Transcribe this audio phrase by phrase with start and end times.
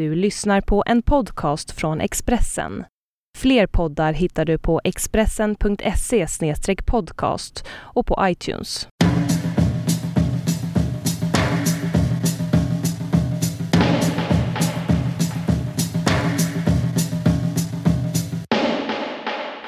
[0.00, 2.84] Du lyssnar på en podcast från Expressen.
[3.38, 6.26] Fler poddar hittar du på expressen.se
[6.86, 8.88] podcast och på iTunes.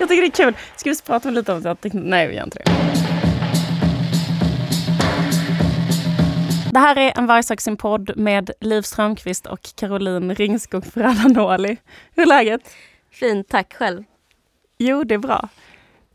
[0.01, 0.55] Jag tycker det är kul.
[0.77, 1.77] Ska vi prata lite om det?
[1.93, 3.02] Nej, vi gör inte det.
[6.73, 11.77] Det här är en Vargsaxen-podd med Liv Strömqvist och Caroline Ringskog Ferrada-Noli.
[12.15, 12.75] Hur är läget?
[13.11, 14.05] Fint, tack själv.
[14.79, 15.49] Jo, det är bra.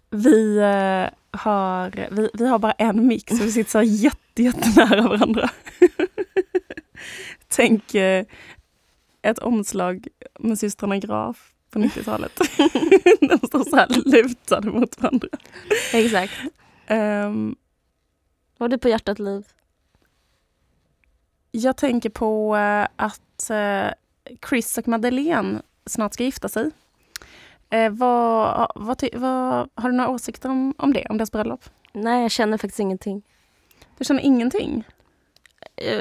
[0.09, 5.07] Vi, uh, har, vi, vi har bara en mix och vi sitter så jätte, jättenära
[5.07, 5.49] varandra.
[7.47, 8.23] Tänk uh,
[9.21, 10.07] ett omslag
[10.39, 12.37] med systrarna Graf på 90-talet.
[13.19, 15.29] De står så här lutade mot varandra.
[15.93, 16.33] Exakt.
[16.89, 17.55] Um,
[18.57, 19.43] Vad har du på hjärtat, Liv?
[21.51, 23.91] Jag tänker på uh, att uh,
[24.49, 26.71] Chris och Madeleine snart ska gifta sig.
[27.75, 31.63] Uh, vad, vad, vad, har du några åsikter om, om det, om deras bröllop?
[31.93, 33.23] Nej, jag känner faktiskt ingenting.
[33.97, 34.83] Du känner ingenting?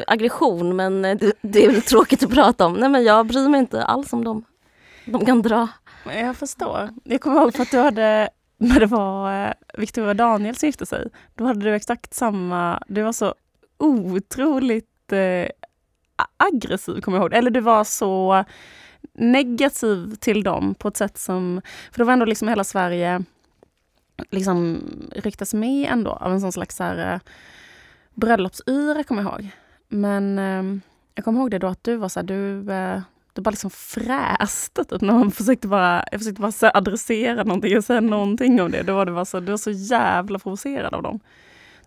[0.06, 2.75] aggression, men det, det är väl tråkigt att prata om.
[2.75, 4.45] Nej, men jag bryr mig inte alls om dem.
[5.06, 5.69] De kan dra.
[6.05, 6.91] Jag förstår.
[7.05, 8.28] Jag kommer ihåg för att du hade,
[8.59, 13.03] när det var Victoria och Daniel som gifte sig, då hade du exakt samma, du
[13.03, 13.34] var så
[13.78, 15.49] otroligt eh,
[16.37, 17.35] aggressiv, kommer jag ihåg.
[17.35, 18.45] Eller du var så
[19.12, 21.61] negativ till dem på ett sätt som...
[21.91, 23.25] För det var ändå liksom hela Sverige
[24.31, 24.81] liksom
[25.12, 27.21] ryktas med ändå av en sån slags så här, eh,
[28.15, 29.49] bröllopsyra, kommer jag ihåg.
[29.89, 30.83] Men eh,
[31.15, 33.01] jag kommer ihåg det då att du var så här, du, eh,
[33.33, 37.77] du bara liksom fräste typ, när man försökte bara, jag försökte bara så adressera någonting
[37.77, 38.83] och säga någonting om det.
[38.83, 41.21] Då var det bara så, du var så jävla provocerad av dem.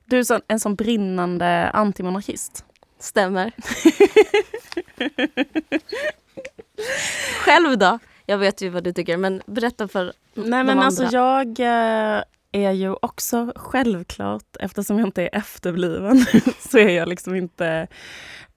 [0.06, 2.66] Du är så, en sån brinnande antimonarkist.
[3.00, 3.52] Stämmer.
[7.45, 8.00] Själv då?
[8.25, 12.72] Jag vet ju vad du tycker, men berätta för Nej, men alltså jag eh, är
[12.72, 16.19] ju också självklart, eftersom jag inte är efterbliven,
[16.59, 17.88] så är jag liksom inte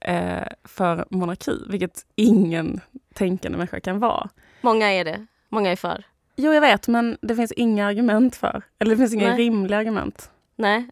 [0.00, 2.80] eh, för monarki, vilket ingen
[3.14, 4.28] tänkande människa kan vara.
[4.60, 5.26] Många är det.
[5.48, 6.04] Många är för.
[6.36, 8.62] Jo, jag vet, men det finns inga argument för.
[8.78, 9.38] Eller det finns inga Nej.
[9.38, 10.30] rimliga argument.
[10.56, 10.88] Nej,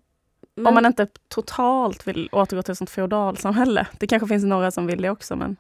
[0.55, 0.67] men...
[0.67, 3.87] Om man inte totalt vill återgå till ett sånt feodalsamhälle.
[3.99, 5.37] Det kanske finns några som vill det också.
[5.37, 5.57] Men,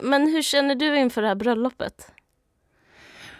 [0.00, 2.12] men hur känner du inför det här bröllopet?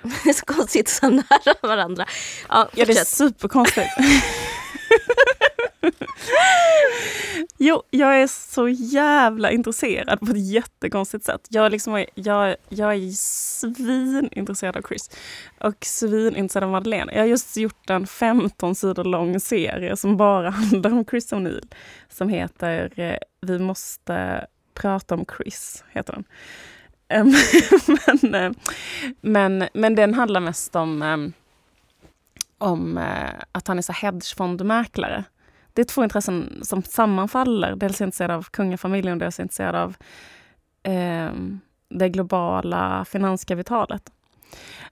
[0.25, 2.07] Det är så konstigt så nära varandra.
[2.49, 3.89] Ja, ja det är superkonstigt.
[7.65, 11.47] jo, jag är så jävla intresserad på ett jättekonstigt sätt.
[11.49, 15.11] Jag, liksom, jag, jag är svinintresserad av Chris
[15.61, 17.13] och svinintresserad av Madeleine.
[17.13, 21.73] Jag har just gjort en 15 sidor lång serie som bara handlar om Chris O'Neill.
[22.09, 26.25] Som heter eh, Vi måste prata om Chris, heter den.
[28.07, 28.53] men, eh,
[29.21, 31.19] men, men den handlar mest om, eh,
[32.59, 33.01] om
[33.53, 35.25] att han är så hedgefondmäklare
[35.73, 37.77] det är två intressen som sammanfaller.
[37.77, 39.97] Dels är jag intresserad av kungafamiljen och dels är jag intresserad av
[40.83, 41.33] eh,
[41.89, 44.13] det globala finanskapitalet.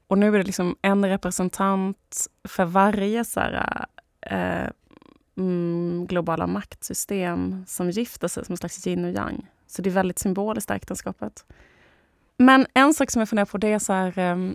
[0.06, 3.86] Och nu är det liksom en representant för varje så här,
[4.20, 4.70] eh,
[5.36, 9.46] mm, globala maktsystem som gifter sig som en slags yin och yang.
[9.66, 11.44] Så det är väldigt symboliskt, äktenskapet.
[12.36, 14.52] Men en sak som jag funderar på det är så här, eh,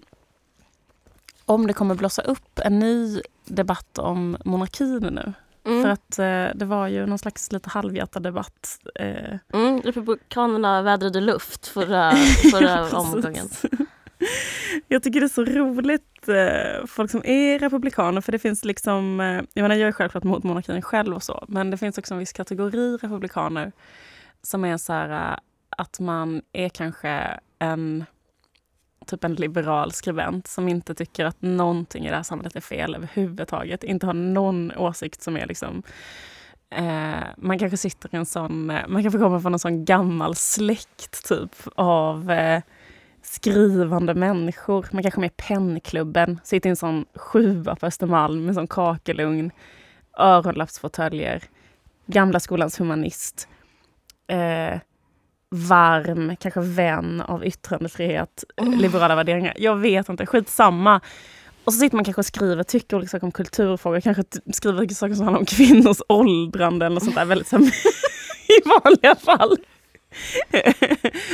[1.45, 5.33] om det kommer blossa upp en ny debatt om monarkin nu.
[5.65, 5.81] Mm.
[5.83, 8.79] För att eh, det var ju någon slags lite halvhjärtad debatt.
[8.95, 9.37] Eh.
[9.53, 12.11] Mm, Republikanerna vädrade luft förra,
[12.51, 13.49] förra omgången.
[14.87, 19.19] Jag tycker det är så roligt, eh, folk som är republikaner, för det finns liksom,
[19.19, 22.13] eh, jag menar jag är självklart mot monarkin själv och så, men det finns också
[22.13, 23.71] en viss kategori republikaner
[24.41, 25.37] som är så här eh,
[25.77, 28.05] att man är kanske en
[29.05, 32.95] typ en liberal skribent som inte tycker att någonting i det här samhället är fel
[32.95, 33.83] överhuvudtaget.
[33.83, 35.83] Inte har någon åsikt som är liksom
[36.69, 40.35] eh, man kanske sitter i en sån, eh, man kanske kommer från en sån gammal
[40.35, 42.61] släkt typ av eh,
[43.21, 44.87] skrivande människor.
[44.91, 48.55] Man kanske är med i pennklubben, sitter i en sån sjua på Östermalm med en
[48.55, 49.51] sån kakelugn,
[50.17, 51.43] öronlappsfåtöljer,
[52.05, 53.47] gamla skolans humanist.
[54.27, 54.79] Eh,
[55.51, 58.79] varm, kanske vän av yttrandefrihet, mm.
[58.79, 59.53] liberala värderingar.
[59.57, 61.01] Jag vet inte, skitsamma.
[61.63, 65.15] Och så sitter man kanske och skriver, tycker olika saker om kulturfrågor, kanske skriver saker
[65.15, 67.25] som handlar om kvinnors åldrande eller sånt där.
[67.25, 67.57] Väldigt så,
[68.47, 69.57] I vanliga fall.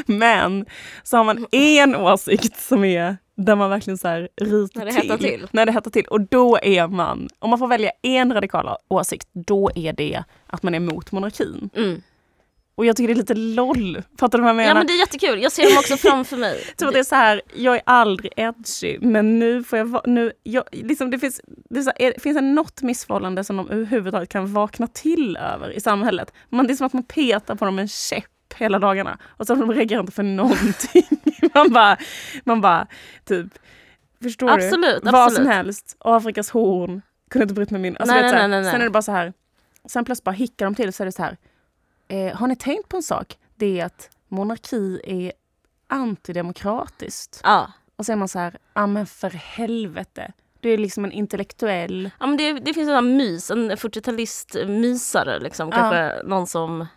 [0.06, 0.66] Men
[1.04, 5.02] så har man en åsikt som är där man verkligen så här ryter när det
[5.02, 5.18] till.
[5.18, 5.48] till.
[5.52, 6.06] När det hettar till.
[6.06, 10.64] Och då är man, om man får välja en radikal åsikt, då är det att
[10.64, 11.70] man är emot monarkin.
[11.76, 12.02] Mm.
[12.76, 14.02] Och jag tycker det är lite LOL.
[14.20, 14.70] Fattar du vad jag menar?
[14.70, 16.64] Ja men det är jättekul, jag ser dem också framför mig.
[16.78, 20.04] Typ att det är så här, jag är aldrig edgy men nu får jag vara,
[20.06, 24.30] nu, jag, liksom det finns, det så här, finns det något missförhållande som de överhuvudtaget
[24.30, 26.34] kan vakna till över i samhället?
[26.50, 28.26] Man, det är som att man petar på dem med en käpp
[28.56, 31.08] hela dagarna och så de reagerar inte för någonting.
[31.54, 31.98] man bara,
[32.44, 32.88] man bara
[33.26, 33.48] typ,
[34.22, 35.12] förstår Absolut, du?
[35.12, 35.36] Vad absolut.
[35.36, 37.98] som helst, Afrikas horn, kunde inte bryta med min.
[37.98, 38.72] Alltså, Nej, vet, nej, nej, nej.
[38.72, 39.34] Sen är det bara så här,
[39.90, 41.38] sen plötsligt bara hickar de till så är det så här,
[42.12, 43.38] eh, har ni tänkt på en sak?
[43.56, 45.32] Det är att monarki är
[45.88, 47.42] antidemokratiskt.
[47.44, 47.72] Ja.
[47.96, 50.32] Och så är man så här, ja men för helvete.
[50.60, 52.10] Du är liksom en intellektuell.
[52.20, 55.40] Ja, men det, det finns en mys, en 40-talist-mysare.
[55.40, 55.70] Liksom.
[55.70, 55.76] Ja.
[55.76, 56.88] Kanske någon som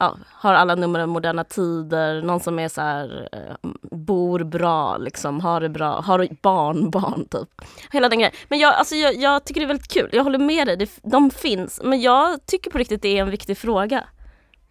[0.00, 4.96] ja, har alla nummer av Moderna Tider, någon som är så här, eh, bor bra,
[4.96, 7.48] liksom, har det bra, har barnbarn typ.
[7.90, 8.34] Hela den grejen.
[8.48, 10.90] Men jag, alltså, jag, jag tycker det är väldigt kul, jag håller med dig, det,
[11.02, 11.80] de finns.
[11.84, 14.04] Men jag tycker på riktigt det är en viktig fråga.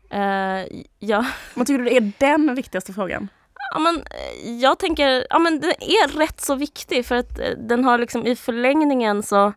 [0.09, 3.27] Eh, jag, Vad tycker du är den viktigaste frågan?
[3.73, 7.49] Ja, men, eh, jag tänker, ja men den är rätt så viktig för att eh,
[7.57, 9.53] den har liksom i förlängningen så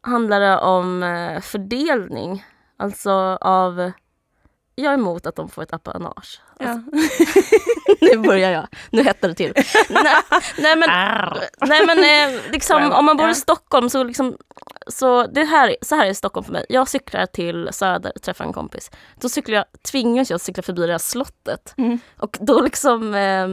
[0.00, 2.44] handlar det om fördelning.
[2.78, 3.10] Alltså
[3.40, 3.92] av,
[4.74, 6.40] jag är emot att de får ett apanage.
[6.58, 6.82] Ja.
[8.00, 9.52] nu börjar jag, nu hettar det till.
[9.90, 10.14] nej,
[10.58, 10.90] nej men,
[11.60, 11.98] nej, men
[12.52, 13.32] liksom, om man bor Ja.
[13.32, 14.36] i Stockholm så liksom
[14.86, 16.66] så det här, så här är Stockholm för mig.
[16.68, 18.90] Jag cyklar till Söder, träffar en kompis.
[19.20, 21.74] Då cyklar jag, tvingas jag cykla förbi det här slottet.
[21.76, 21.98] Mm.
[22.18, 23.44] Och då liksom eh,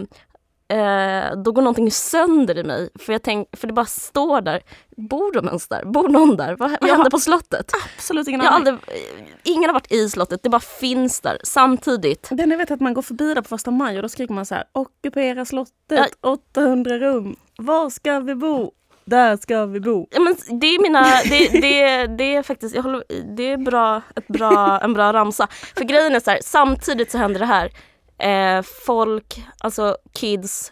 [0.79, 2.89] eh, då går någonting sönder i mig.
[2.99, 4.61] För, jag tänk, för det bara står där.
[4.97, 5.85] Bor de ens där?
[5.85, 6.55] Bor någon där?
[6.55, 7.71] Vad, vad har- på slottet?
[7.97, 8.67] Absolut ingen Jag har aning.
[8.73, 9.03] aldrig,
[9.43, 12.27] ingen har varit i slottet, det bara finns där samtidigt.
[12.31, 14.45] Den jag vet att man går förbi där på första maj och då skriker man
[14.45, 17.35] så här, ockupera slottet, 800 rum.
[17.57, 18.71] Var ska vi bo?
[19.05, 20.07] Där ska vi bo.
[20.11, 23.03] Ja, men det är mina, det, det, det är faktiskt, jag håller,
[23.35, 25.47] det är bra, ett bra, en bra ramsa.
[25.77, 27.69] För grejen är så här, samtidigt så händer det här.
[28.17, 30.71] Eh, folk, alltså kids,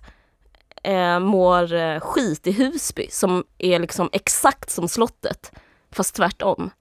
[0.84, 5.52] eh, mår eh, skit i Husby som är liksom exakt som slottet.
[5.92, 6.72] Fast tvärtom.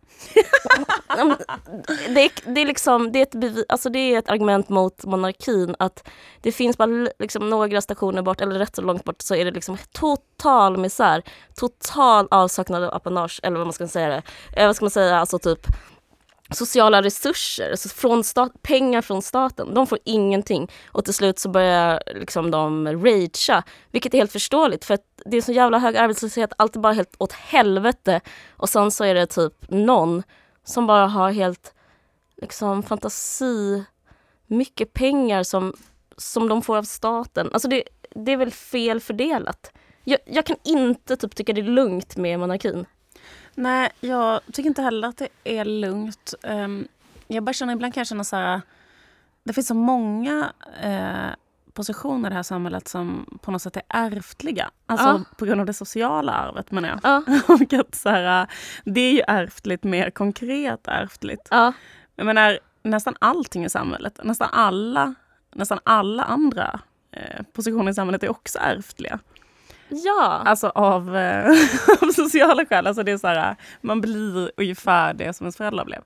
[2.09, 5.05] Det, är, det, är liksom, det, är ett bevi, alltså det är ett argument mot
[5.05, 6.09] monarkin att
[6.41, 9.51] det finns bara liksom några stationer bort, eller rätt så långt bort, så är det
[9.51, 11.23] liksom total misär.
[11.55, 14.23] Total avsaknad av apanage, eller vad man ska säga det.
[14.57, 15.67] Eh, vad ska man säga, alltså typ
[16.51, 19.75] sociala resurser, alltså från stat, pengar från staten.
[19.75, 20.71] De får ingenting.
[20.93, 25.37] Och till slut så börjar liksom de ragea, vilket är helt förståeligt för att det
[25.37, 28.21] är så jävla hög arbetslöshet, allt är bara helt åt helvete.
[28.51, 30.23] Och sen så är det typ någon
[30.65, 31.75] som bara har helt
[32.37, 33.85] liksom fantasi,
[34.47, 35.75] mycket pengar som,
[36.17, 37.51] som de får av staten.
[37.53, 39.73] Alltså det, det är väl fel fördelat.
[40.05, 42.87] Jag, jag kan inte typ tycka det är lugnt med monarkin.
[43.55, 46.35] Nej, jag tycker inte heller att det är lugnt.
[46.43, 46.89] Um,
[47.27, 48.61] jag bara känner, ibland kan jag känna så här,
[49.45, 50.53] det finns så många
[50.83, 51.35] eh,
[51.73, 54.71] positioner i det här samhället som på något sätt är ärftliga.
[54.87, 55.21] Alltså Ja.
[55.37, 57.01] på grund av det sociala arvet menar jag.
[57.03, 57.23] Ja,
[57.55, 58.47] Och att så här,
[58.85, 61.49] det är ju ärftligt, mer konkret ärftligt.
[61.51, 61.73] ja,
[62.17, 65.15] Jag menar, nästan allting i samhället, nästan alla,
[65.55, 66.81] nästan alla andra
[67.13, 69.19] eh, positioner i samhället är också ärftliga.
[69.91, 70.43] Ja.
[70.45, 71.47] Alltså av, eh,
[72.03, 72.87] av sociala skäl.
[72.87, 76.03] Alltså det är så här, man blir ungefär det som ens föräldrar blev.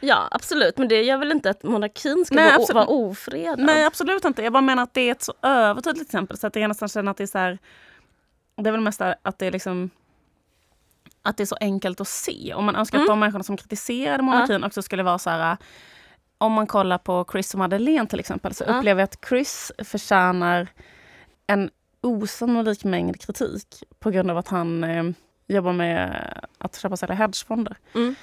[0.00, 0.78] Ja, absolut.
[0.78, 3.58] Men det gör väl inte att monarkin ska Nej, vara, ofredad?
[3.58, 4.42] Nej, absolut inte.
[4.42, 7.10] Jag bara menar att det är ett så övertydligt exempel så att jag nästan känner
[7.10, 7.58] att det är så här,
[8.56, 9.90] det är väl mest att det är liksom
[11.22, 12.54] att det är så enkelt att se.
[12.54, 13.08] Om man önskar att Mm.
[13.12, 15.56] de människorna som kritiserade monarkin också skulle vara så här
[16.38, 18.78] om man kollar på Chris och Madeleine till exempel så Ja.
[18.78, 20.68] upplever jag att Chris förtjänar
[21.46, 21.70] en
[22.04, 25.04] osannolik mängd kritik på grund av att han eh,
[25.46, 27.76] jobbar med att köpa och sälja hedgefonder.
[27.94, 28.14] Mm.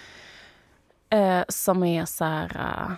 [1.09, 2.91] Eh, som är så här, eh,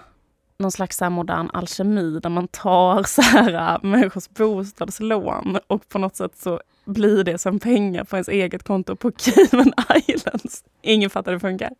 [0.57, 5.99] någon slags så modern alkemi där man tar så här, eh, människors bostadslån och på
[5.99, 9.73] något sätt så blir det som pengar på ens eget konto på Cayman
[10.07, 10.63] Islands.
[10.81, 11.71] Ingen fattar hur det funkar.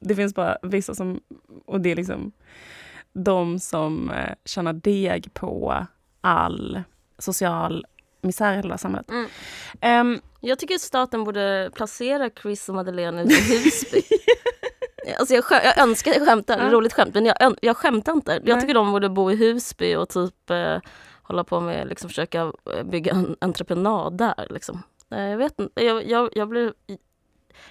[0.00, 1.20] Det finns bara vissa som,
[1.66, 2.32] och det är liksom
[3.12, 5.86] de som eh, tjänar deg på
[6.20, 6.82] all
[7.18, 7.86] social
[8.20, 9.10] misär i hela samhället.
[9.10, 9.28] Mm.
[9.80, 14.02] Ehm, Jag tycker att staten borde placera Chris och Madeleine i Husby.
[15.18, 16.70] alltså jag, jag önskar, jag skämtar, Ja.
[16.70, 18.32] roligt skämt, men jag, jag skämtar inte.
[18.32, 18.60] Jag Nej.
[18.60, 20.78] tycker de borde bo i Husby och typ eh,
[21.22, 24.46] hålla på med, liksom försöka eh, bygga en entreprenad där.
[24.50, 24.82] Liksom.
[25.10, 26.72] Eh, jag vet inte, jag, jag, jag blir...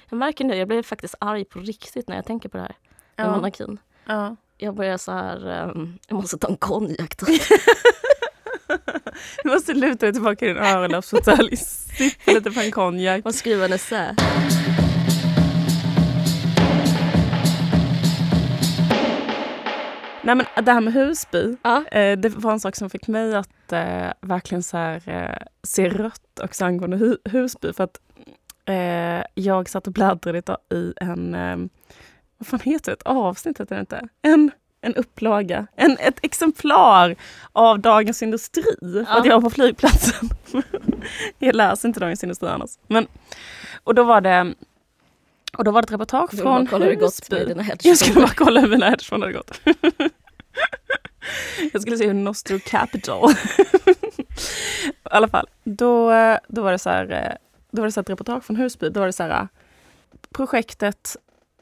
[0.09, 2.75] Jag märker nu, jag blir faktiskt arg på riktigt när jag tänker på det här
[3.17, 3.79] med ja, monarkin.
[4.05, 4.35] ja.
[4.61, 7.15] Jag börjar så här, ehm, jag måste ta en konjak.
[9.43, 13.25] Du måste luta dig tillbaka i din öronlappsfåtölj, sippa lite på en konjak.
[13.25, 14.15] och skriva en essä.
[20.23, 21.85] Nej men det här med Husby, Ja.
[21.91, 25.89] eh, det var en sak som fick mig att eh, verkligen så här, eh, se
[25.89, 27.73] rött också angående hu Husby.
[27.73, 27.99] För att
[28.65, 31.57] eh, jag satt och bläddrade i en, eh,
[32.37, 34.07] vad fan heter det, ett avsnitt heter det inte?
[34.21, 37.15] En, en upplaga, en, ett exemplar
[37.51, 38.63] av Dagens Industri.
[38.79, 39.19] För Ja.
[39.19, 40.29] att jag var på flygplatsen.
[41.39, 42.69] jag läser inte Dagens Industri annars.
[42.87, 43.07] Men,
[43.83, 44.53] och då var det
[45.57, 47.45] och då var det ett reportage från Husby.
[47.83, 49.61] Jag skulle bara kolla hur mina hedgefonder hade gått.
[51.73, 53.31] jag skulle se hur Nostro Capital.
[53.31, 53.35] I
[55.03, 56.11] alla fall, då,
[56.47, 57.35] då var det så här, eh,
[57.71, 58.89] då var det så ett reportage från Husby.
[58.89, 59.47] Då var det så här,
[60.33, 61.15] projektet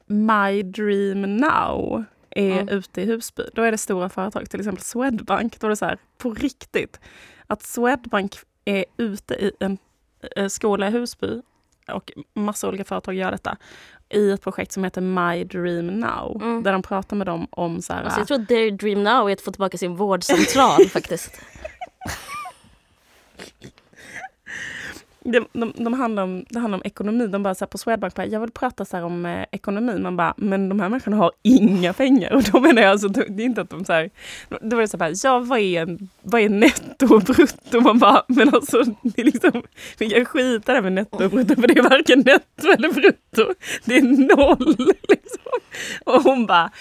[0.06, 2.70] My Dream Now är Mm.
[2.70, 3.44] ute i Husby.
[3.54, 5.60] Då är det stora företag, till exempel Swedbank.
[5.60, 7.00] Då är det så här, på riktigt,
[7.48, 9.78] att Swedbank är ute i en
[10.36, 11.42] eh, skola i Husby
[11.88, 13.58] och massa olika företag gör detta
[14.10, 16.42] i ett projekt som heter My Dream Now.
[16.42, 16.64] Mm.
[16.64, 19.30] Där de pratar med dem om så här, Alltså, jag tror att their dream now
[19.30, 21.32] är att få tillbaka sin vårdcentral faktiskt.
[25.32, 27.28] de, de, de handlar om, det handlar om ekonomi.
[27.28, 30.00] De bara så här på Swedbank, bara, jag vill prata så här om eh, ekonomi.
[30.00, 32.34] Man bara, men de här människorna har inga pengar.
[32.36, 34.10] Och då menar jag alltså, det är inte att de så här,
[34.62, 37.82] då var det så här, ja vad är, en, vad är netto och brutto?
[37.82, 39.64] Man bara, men alltså det är liksom,
[39.98, 43.54] vi kan skita där med netto och brutto för det är varken netto eller brutto.
[43.86, 44.76] Det är noll
[45.10, 45.52] liksom.
[46.06, 46.72] Och hon bara,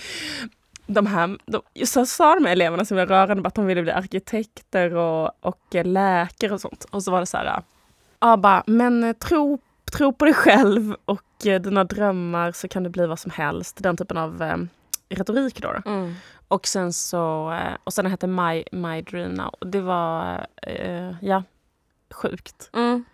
[0.87, 3.93] de här, de, så sa de här eleverna som var rörande att de ville bli
[3.93, 6.87] arkitekter och, och eh, läkare och sånt.
[6.91, 7.63] Och så var det så här,
[8.27, 9.59] ja bara, men eh, tro,
[9.93, 13.83] tro på dig själv och eh, dina drömmar så kan det bli vad som helst.
[13.83, 14.57] Den typen av eh,
[15.09, 15.73] retorik då.
[15.73, 15.91] då.
[15.91, 16.15] Mm.
[16.49, 19.55] Och sen så, eh, och sen hette My, My Dream Now.
[19.61, 21.43] Det var, eh, ja,
[22.15, 22.71] sjukt.
[22.73, 23.05] Mm.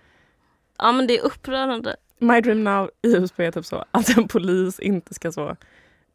[0.78, 1.96] Ja men det är upprörande.
[2.18, 5.56] My Dream Now i Husby är typ så att en polis inte ska så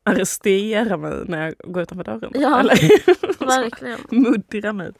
[0.04, 2.32] arrestera mig när jag går utanför dörren.
[2.36, 2.60] Ja.
[2.60, 4.00] Eller Verkligen.
[4.12, 4.92] muddra mig.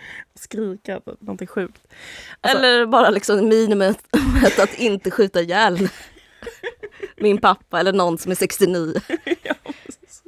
[0.34, 1.82] Skrika någonting sjukt.
[2.40, 3.98] Alltså- Eller bara liksom minimet
[4.58, 5.88] att inte skjuta ihjäl
[7.16, 8.94] min pappa eller någon som är 69.
[9.42, 9.54] Ja,
[9.86, 10.22] precis.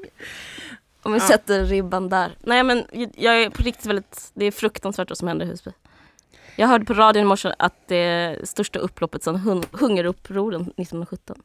[1.03, 1.27] Om vi Ja.
[1.29, 2.37] sätter ribban där.
[2.41, 2.85] Nej men
[3.17, 5.71] jag är på riktigt väldigt, det är fruktansvärt vad som händer i Husby.
[6.57, 11.37] Jag hörde på radion i morse att det är största upploppet sedan hun- hungerupproren 1917.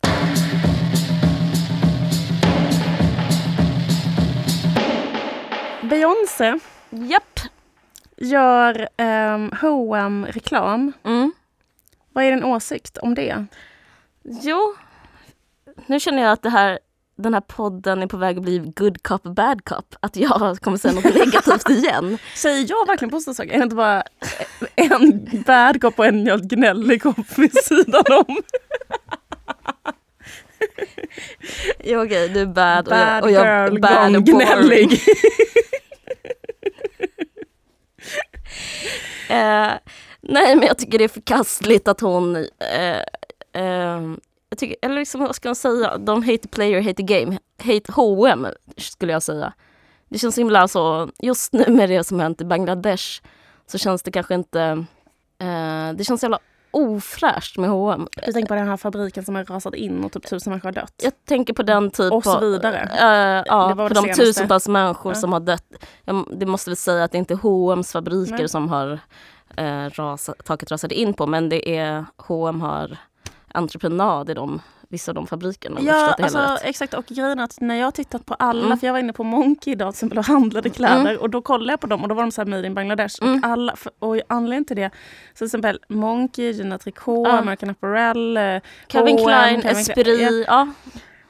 [5.83, 7.32] Beyoncé Japp.
[8.23, 11.31] Gör um, H&M reklam Mm.
[12.13, 13.45] Vad är din åsikt om det?
[14.23, 14.75] Jo,
[15.85, 16.79] nu känner jag att det här,
[17.15, 19.95] den här podden är på väg att bli good cop, bad cop.
[19.99, 22.17] Att jag kommer säga något negativt igen.
[22.35, 23.51] Säger jag verkligen positiva saker?
[23.53, 24.03] Är det inte bara
[24.75, 28.37] en bad cop och en gnällig cop vid sidan om?
[31.83, 34.99] Jo, okej, du är bad, Bad och jag, och girl jag bad gone och gnällig.
[39.29, 39.71] Eh,
[40.21, 42.35] nej, men jag tycker det är förkastligt att hon...
[42.35, 42.97] Eh,
[43.53, 44.01] eh,
[44.49, 45.97] jag tycker, eller liksom, vad ska man säga?
[45.97, 47.37] De hate the player, hate the game.
[47.63, 48.47] Hate H&M
[48.77, 49.53] skulle jag säga.
[50.09, 51.09] Det känns så himla så...
[51.19, 53.21] Just nu med det som hänt i Bangladesh
[53.67, 54.61] så känns det kanske inte...
[55.39, 56.39] Eh, det känns så jävla
[56.73, 58.07] ofräscht med H&M.
[58.25, 60.73] Du tänker på den här fabriken som har rasat in och typ tusen människor har
[60.73, 60.93] dött.
[61.03, 62.79] Jag tänker på den typ Och så vidare.
[62.99, 65.15] Eh, ja, det de tusentals människor Ja.
[65.15, 65.65] som har dött.
[66.31, 68.49] Det måste väl säga att det inte är H&M's fabriker Nej.
[68.49, 68.99] som har
[69.57, 72.97] eh, rasa, taket rasade in på men det är H&M har
[73.53, 74.61] entreprenad i de,
[74.93, 75.79] vissa av de fabrikerna.
[75.81, 76.93] Ja, alltså, exakt.
[76.93, 78.77] Och grejen är att när jag tittat på alla, Mm.
[78.77, 81.71] för jag var inne på Monkey idag till exempel och handlade kläder och då kollade
[81.73, 83.15] jag på dem och då var de så här made in Bangladesh.
[83.23, 83.37] Mm.
[83.39, 84.89] Och, alla, och anledningen till det,
[85.33, 87.37] så till exempel Monkey, Gina Tricot, Ja.
[87.37, 90.67] American Apparel, eh, Calvin H&M, Klein, Calvin Esprit, ja.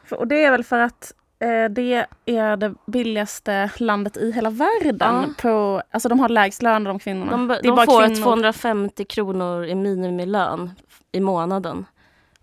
[0.06, 4.50] För- Och det är väl för att eh, det är det billigaste landet i hela
[4.50, 4.96] världen.
[5.00, 5.26] Ja.
[5.42, 7.32] På, alltså de har lägst lön de kvinnorna.
[7.32, 8.24] De, de får kvinnor.
[8.24, 10.72] 250 kronor i minimilön
[11.12, 11.86] i månaden.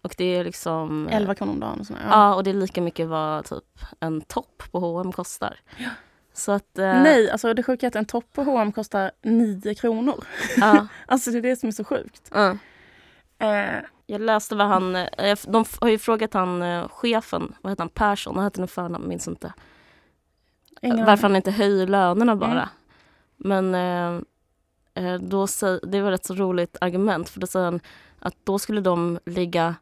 [0.02, 1.08] Och det är liksom...
[1.10, 2.06] 11 kronor om dagen och sådär.
[2.10, 3.64] Ja, och det är lika mycket vad typ
[4.00, 5.60] en topp på H&M kostar.
[6.32, 6.78] Så att...
[6.78, 10.24] eh, Nej, alltså det sjuka är att en topp på H&M kostar 9 kronor.
[10.56, 12.30] Ja, Alltså det är det som är så sjukt.
[12.34, 12.56] ja.
[13.38, 17.82] Eh, Jag läste vad han, eh, de har ju frågat han eh, chefen, vad heter
[17.82, 19.52] han, Persson, vad heter han förnamn, minns inte.
[20.82, 22.50] ingen Varför han inte höjer lönerna bara.
[22.52, 22.68] Mm.
[23.36, 23.74] Men
[24.94, 25.46] eh, eh, då
[25.82, 27.80] det var ett så roligt argument för då säger han
[28.18, 29.74] att då skulle de ligga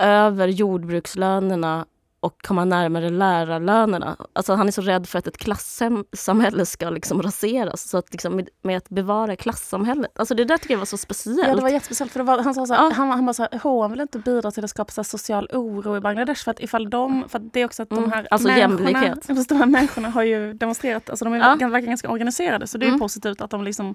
[0.00, 1.86] över jordbrukslönerna
[2.22, 4.16] och komma närmare lärarlönerna.
[4.32, 7.88] Alltså han är så rädd för att ett klassamhälle ska liksom raseras.
[7.88, 10.18] Så att liksom med, med att bevara klassamhället.
[10.18, 11.48] Alltså det där tycker jag var så speciellt.
[11.48, 12.12] Ja, det var jättespeciellt.
[12.12, 14.18] För det var, han sa så här, han, han bara så här, H&M vill inte
[14.18, 16.44] bidra till att skapa så social oro i Bangladesh.
[16.44, 19.16] För att ifall de, för att det är också att Mm, de här alltså människorna,
[19.48, 21.56] de här människorna har ju demonstrerat, alltså de är Ja.
[21.60, 21.68] ja.
[21.68, 22.66] verkar ganska organiserade.
[22.66, 23.00] Så det är Mm.
[23.00, 23.94] positivt att de liksom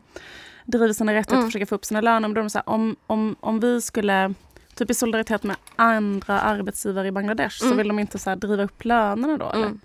[0.65, 1.45] driver sina rättigheter Mm.
[1.45, 2.19] och försöker få upp sina löner.
[2.19, 4.33] Men då är de så här, om, om, om vi skulle
[4.75, 7.77] Typ i solidaritet med andra arbetsgivare i Bangladesh så Mm.
[7.77, 9.49] vill de inte så driva upp lönerna då.
[9.49, 9.65] Eller?
[9.65, 9.79] Mm.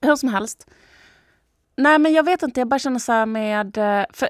[0.00, 0.66] Hur som helst.
[1.76, 3.76] Nej men jag vet inte, jag bara känner så här med...
[3.78, 4.28] eh, För,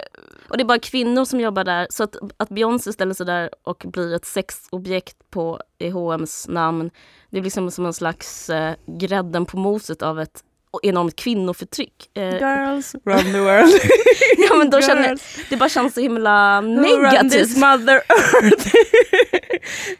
[0.49, 1.87] Och det är bara kvinnor som jobbar där.
[1.89, 6.89] Så att, att Beyoncé ställer sig där och blir ett sexobjekt på i H&M's namn.
[7.29, 10.43] Det är liksom som en slags eh, grädden på moset av ett
[10.83, 12.09] enormt kvinnoförtryck.
[12.13, 13.71] Eh, girls run the world.
[14.49, 15.17] ja, men då känner,
[15.49, 17.57] det bara känns så himla Who run this negativt.
[17.57, 18.67] mother earth?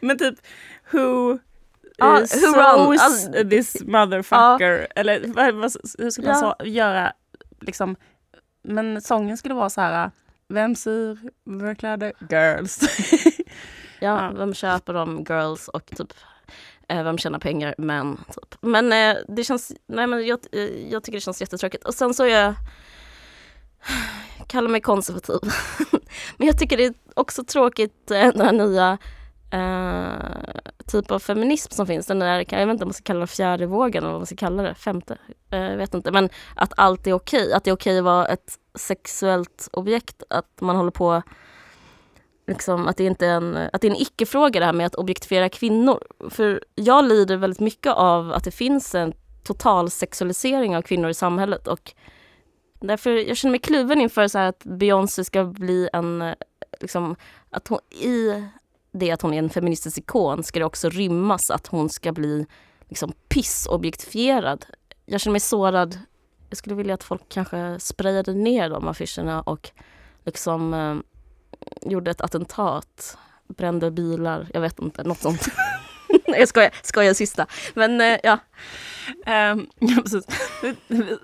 [0.00, 0.34] Men typ,
[0.92, 1.38] who
[2.00, 2.26] Ja, uh, who
[2.98, 4.86] sows run- this motherfucker?
[4.96, 6.56] Eller vad, vad, hur skulle man Ja.
[6.60, 7.12] så, göra?
[7.60, 7.96] Liksom,
[8.62, 10.10] men sången skulle vara så här,
[10.48, 12.12] vem syr våra kläder?
[12.30, 12.80] Girls.
[14.00, 15.24] Ja, vem köper dem?
[15.28, 16.12] Girls och typ
[16.88, 17.74] Eh, vem tjänar pengar?
[17.78, 18.16] Män.
[18.16, 18.56] Typ.
[18.60, 21.84] Men eh, det känns, nej men jag, eh, jag tycker det känns jättetråkigt.
[21.84, 22.54] Och sen så är jag,
[24.46, 25.38] kallar mig konservativ.
[26.36, 28.98] men jag tycker det är också tråkigt eh, den här nya
[29.50, 32.06] eh, typ av feminism som finns.
[32.06, 34.26] Den där, jag vet inte om man ska kalla det fjärde vågen eller vad man
[34.26, 35.18] ska kalla det, femte.
[35.50, 36.10] Eh, jag vet inte.
[36.10, 37.52] Men att allt är okej.
[37.52, 40.22] Att det är okej att vara ett sexuellt objekt.
[40.30, 41.22] Att man håller på
[42.48, 44.94] liksom, att det inte är en, att det är en icke-fråga det här med att
[44.94, 46.04] objektifiera kvinnor.
[46.30, 49.12] För jag lider väldigt mycket av att det finns en
[49.42, 51.92] total sexualisering av kvinnor i samhället och
[52.80, 56.34] därför jag känner mig kluven inför så här att Beyoncé ska bli en,
[56.80, 57.16] liksom,
[57.50, 58.44] att hon i
[58.92, 62.46] det att hon är en feministisk ikon ska det också rymmas att hon ska bli
[62.88, 64.66] liksom pissobjektifierad.
[65.06, 65.98] Jag känner mig sårad.
[66.48, 69.70] Jag skulle vilja att folk kanske sprayade ner de affischerna och
[70.24, 70.96] liksom eh,
[71.82, 75.42] gjorde ett attentat, brände bilar, jag vet inte, något sånt.
[76.28, 77.46] Nej, jag skojar, skojar sista.
[77.74, 78.38] Men eh, ja,
[79.26, 80.24] Ehm, ja, precis.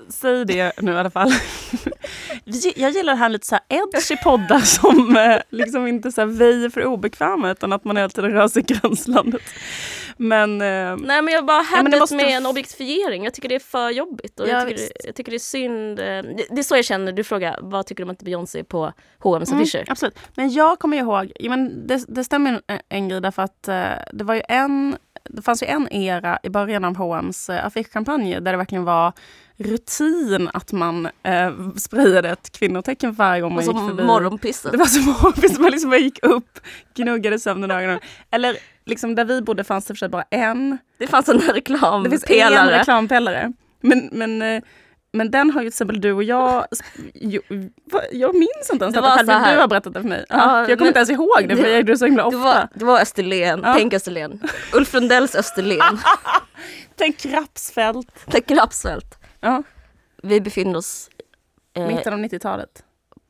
[0.08, 1.32] Säg det nu i alla fall.
[2.76, 6.26] Jag gillar det här lite så här edgy poddar som eh, liksom inte så här
[6.28, 9.42] väjer för obekväma utan att man hela tiden rör sig i gränslandet.
[10.16, 13.24] Men eh, nej men jag bara Ja, men det måste- med en objektifiering.
[13.24, 15.98] Jag tycker det är för jobbigt och Ja, jag, tycker jag tycker det är synd.
[16.00, 18.58] eh, Det, det är så jag känner, du frågar vad tycker du om att Beyoncé
[18.58, 19.84] är på H&M's Mm, affischer?
[19.88, 20.18] absolut.
[20.34, 23.84] Men jag kommer ihåg, ja, men det, det stämmer en, en grej därför att eh,
[24.12, 24.93] det var ju en
[25.30, 29.12] det fanns ju en era i början av H&M's eh, affischkampanj där det verkligen var
[29.56, 34.02] rutin att man eh, sprayade ett kvinnotecken varje gång man gick förbi.
[34.02, 34.72] morgonpisset.
[34.72, 36.60] Det var så morgonpist, man liksom gick upp,
[36.94, 38.00] gnuggade sömnen i ögonen.
[38.30, 40.78] Eller liksom där vi bodde fanns det för sig bara en.
[40.98, 42.78] Det fanns en Det finns en reklampelare.
[42.78, 43.52] reklampelare.
[43.80, 44.62] Men, men, eh,
[45.14, 46.66] men den har ju till exempel du och jag,
[47.14, 47.42] jo,
[48.12, 49.54] jag minns inte ens Det var själv, så men här.
[49.54, 50.24] du har berättat det för mig.
[50.28, 52.04] Ja, Ja, jag kommer men- inte ens ihåg det, för det- jag gjorde det så
[52.04, 52.38] himla Det ofta.
[52.38, 53.74] var, det var Österlen, Ja.
[53.76, 54.40] tänk Österlen.
[54.72, 55.98] Ulf Lundells Österlen.
[56.96, 58.24] Tänk Rapsfält.
[58.30, 59.18] Tänk Rapsfält.
[59.40, 59.62] Ja,
[60.22, 61.10] Vi befinner oss
[61.74, 62.84] eh, mitten av 90-talet.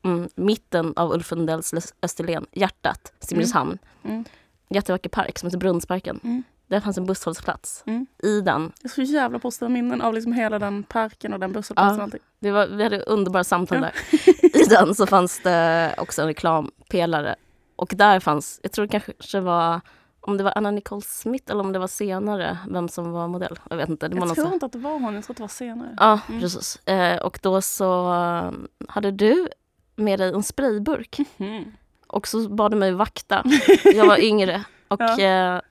[0.05, 3.77] mm, mitten av Ulf Lundells Österlen, hjärtat, Simrishamn.
[4.03, 4.25] Mm.
[4.69, 6.19] Jättevacker park som heter Brunnsparken.
[6.23, 6.43] Mm.
[6.67, 7.83] Där fanns en busshållplats.
[7.85, 8.05] Mm.
[8.23, 11.51] I den, Jag har så jävla positiva minnen av liksom hela den parken och den
[11.53, 12.03] busshållplatsen Ja.
[12.03, 12.19] allting.
[12.39, 13.81] det var, vi hade underbara samtal Ja.
[13.83, 14.61] där.
[14.61, 17.35] I den så fanns det också en reklampelare.
[17.75, 19.81] Och där fanns, jag tror det kanske var,
[20.19, 23.59] om det var Anna Nicole Smith eller om det var senare, vem som var modell.
[23.69, 24.07] Jag vet inte.
[24.07, 25.95] Det Jag tror inte att det var hon, jag tror att det var senare.
[25.99, 26.41] Ja, Mm.
[26.41, 26.87] precis.
[26.87, 28.51] Eh, och då så eh,
[28.89, 29.47] hade du
[29.95, 31.19] med dig en sprayburk.
[31.37, 31.63] Mm.
[32.07, 33.43] Och så bad du mig vakta.
[33.95, 34.63] Jag var yngre.
[34.87, 35.19] Och Ja.
[35.55, 35.61] eh,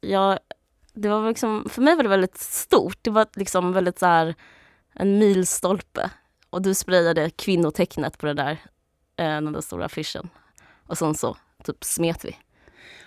[0.00, 0.38] jag,
[0.94, 2.98] det var liksom, för mig var det väldigt stort.
[3.02, 4.34] Det var liksom väldigt så här
[4.94, 6.10] en milstolpe.
[6.50, 8.50] Och du sprayade kvinnotecknet på det där,
[9.16, 10.28] eh, den där stora affischen.
[10.86, 12.36] Och sen så typ smet vi.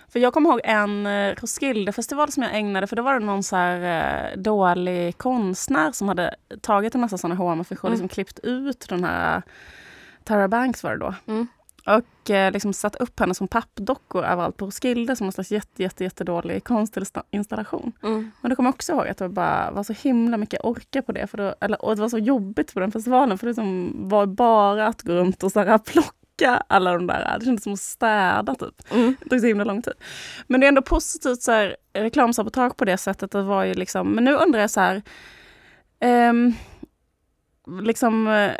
[0.08, 3.42] För jag kommer ihåg en eh, Roskildefestival som jag ägnade, för då var det någon
[3.42, 7.92] så här eh, dålig konstnär som hade tagit en massa sådana H&M-affischer och Mm.
[7.92, 9.42] liksom klippt ut den här
[10.24, 11.14] Tara Banks var det då.
[11.26, 11.46] Mm.
[11.86, 15.82] Och eh, liksom satt upp henne som pappdockor överallt på Roskilde som en slags jätte,
[15.82, 17.92] jätte, jättedålig konstinstallation.
[18.02, 18.30] Mm.
[18.40, 21.12] Men då kommer jag också ihåg att det bara var så himla mycket orka på
[21.12, 21.26] det.
[21.26, 24.26] För då, eller, och det var så jobbigt på den festivalen för det liksom var
[24.26, 27.36] bara att gå runt och så här, plocka alla de där.
[27.38, 28.92] Det kändes som att städa typ.
[28.92, 29.16] Mm.
[29.20, 29.94] Det tog så himla lång tid.
[30.46, 33.30] Men det är ändå positivt så här, reklamsabotage på det sättet.
[33.30, 35.02] Det var ju liksom, men nu undrar jag så här.
[36.00, 36.54] ehm,
[37.66, 38.50] liksom, eh,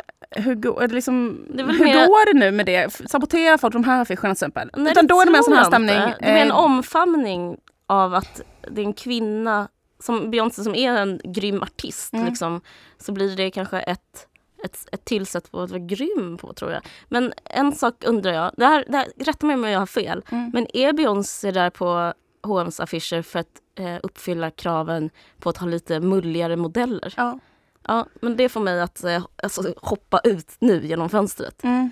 [0.43, 3.01] hur, går, eller liksom, Det hur mer- går det nu med det?
[3.09, 4.69] Saboterar folk de här affischerna till exempel?
[4.77, 5.95] Nej, Utan då är det mer en sån här stämning.
[5.95, 6.15] inte.
[6.19, 9.67] Det är en eh, omfamning av att det är en kvinna
[9.99, 12.25] som Beyoncé som är en grym artist Mm.
[12.25, 12.61] liksom,
[12.97, 14.27] så blir det kanske ett,
[14.65, 16.81] ett, ett till sätt på att vara grym på tror jag.
[17.09, 20.23] Men en sak undrar jag, det här, det här, rätta mig om jag har fel,
[20.31, 20.51] Mm.
[20.53, 22.13] men är Beyoncé där på
[22.43, 23.47] H&M's affischer för att
[23.79, 27.13] eh, uppfylla kraven på att ha lite mulligare modeller?
[27.17, 27.39] Ja.
[27.87, 31.63] Ja, men det får mig att eh, alltså, hoppa ut nu genom fönstret.
[31.63, 31.91] Mm.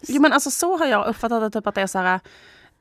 [0.00, 2.14] Jo men alltså så har jag uppfattat det, typ att det är så här,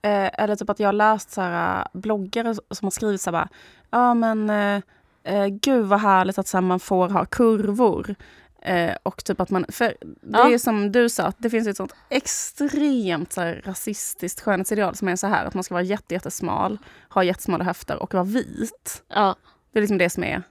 [0.01, 3.31] eh, eller typ att jag har läst så här, bloggare som har skrivit så här,
[3.31, 3.49] bara,
[3.91, 4.81] ja men eh,
[5.23, 8.15] eh, gud vad härligt att så här, man får ha kurvor.
[8.61, 10.49] Eh, och typ att man, för det Ja.
[10.53, 15.07] är som du sa, att det finns ett sånt extremt så här, rasistiskt skönhetsideal som
[15.07, 16.77] är så här att man ska vara jätte, jättesmal,
[17.09, 19.03] ha jättesmala höfter och vara vit.
[19.07, 19.35] Ja,
[19.71, 20.43] Det är liksom det som är,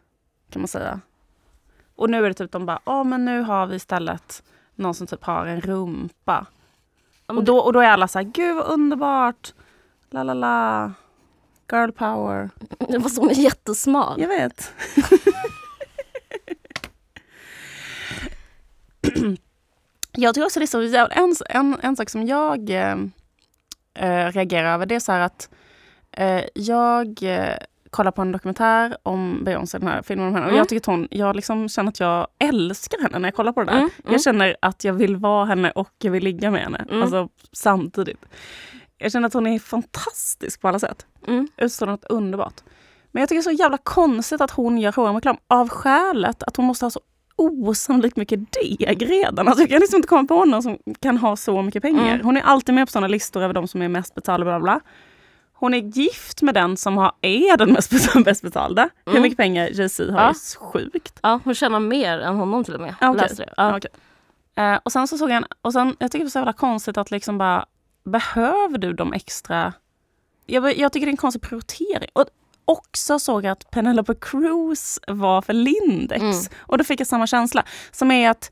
[0.51, 1.01] kan man säga.
[1.97, 4.43] Och nu är det typ de bara, ja men nu har vi istället
[4.75, 6.47] någon som typ har en rumpa.
[7.27, 9.55] Ja, Och då, och då är alla så här, gud vad underbart,
[10.11, 10.93] la la la,
[11.73, 12.51] girl power.
[12.89, 14.21] det var som jättesmal.
[14.21, 14.73] Jag vet.
[20.13, 20.81] jag tycker också det är så
[21.11, 22.97] en, en, en sak som jag eh,
[24.33, 25.51] reagerar över det är så här att
[26.13, 27.23] eh, jag
[27.91, 30.47] kollar på en dokumentär om Beyoncé, den här filmen om henne.
[30.47, 30.59] Och Mm.
[30.59, 33.61] jag tycker att hon, jag liksom känner att jag älskar henne när jag kollar på
[33.61, 33.79] det där.
[33.79, 34.13] Mm, mm.
[34.13, 36.85] Jag känner att jag vill vara henne och jag vill ligga med henne.
[36.91, 37.03] Mm.
[37.03, 38.25] Alltså samtidigt.
[38.99, 41.07] Jag känner att hon är fantastisk på alla sätt.
[41.27, 41.49] Mm.
[41.57, 42.55] Utstår något underbart.
[43.13, 46.57] Men jag tycker det är så jävla konstigt att hon gör H&M-reklam av skälet att
[46.57, 47.01] hon måste ha så
[47.37, 49.49] osannolikt mycket deg redan.
[49.49, 52.15] Alltså jag kan liksom inte komma på någon som kan ha så mycket pengar.
[52.15, 52.27] Mm.
[52.27, 54.45] Hon är alltid med på sådana listor över de som är mest betalda.
[54.45, 54.81] Bla bla.
[55.59, 57.93] Hon är gift med den som har, är den mest.
[58.25, 58.89] Bäst betalda.
[59.05, 59.23] Hur Mm.
[59.23, 60.29] mycket pengar Jay-Z har Ja.
[60.29, 61.19] är sjukt.
[61.23, 62.95] Ja, hon tjänar mer än honom till och med.
[63.01, 63.23] Ja, okej.
[63.23, 63.55] Läste det.
[63.57, 63.77] Ja.
[63.77, 63.91] Okej.
[64.57, 66.53] Eh, och sen så såg jag en, och sen, jag tycker det är så jävla
[66.53, 67.67] konstigt att liksom bara,
[68.05, 69.73] behöver du de extra...
[70.47, 72.11] Jag, jag tycker det är en konstig prioritering.
[72.13, 72.25] Och
[72.65, 76.23] också såg jag att Penelope Cruz var för Lindex.
[76.23, 76.35] Mm.
[76.59, 77.65] Och då fick jag samma känsla.
[77.93, 78.51] Som är att,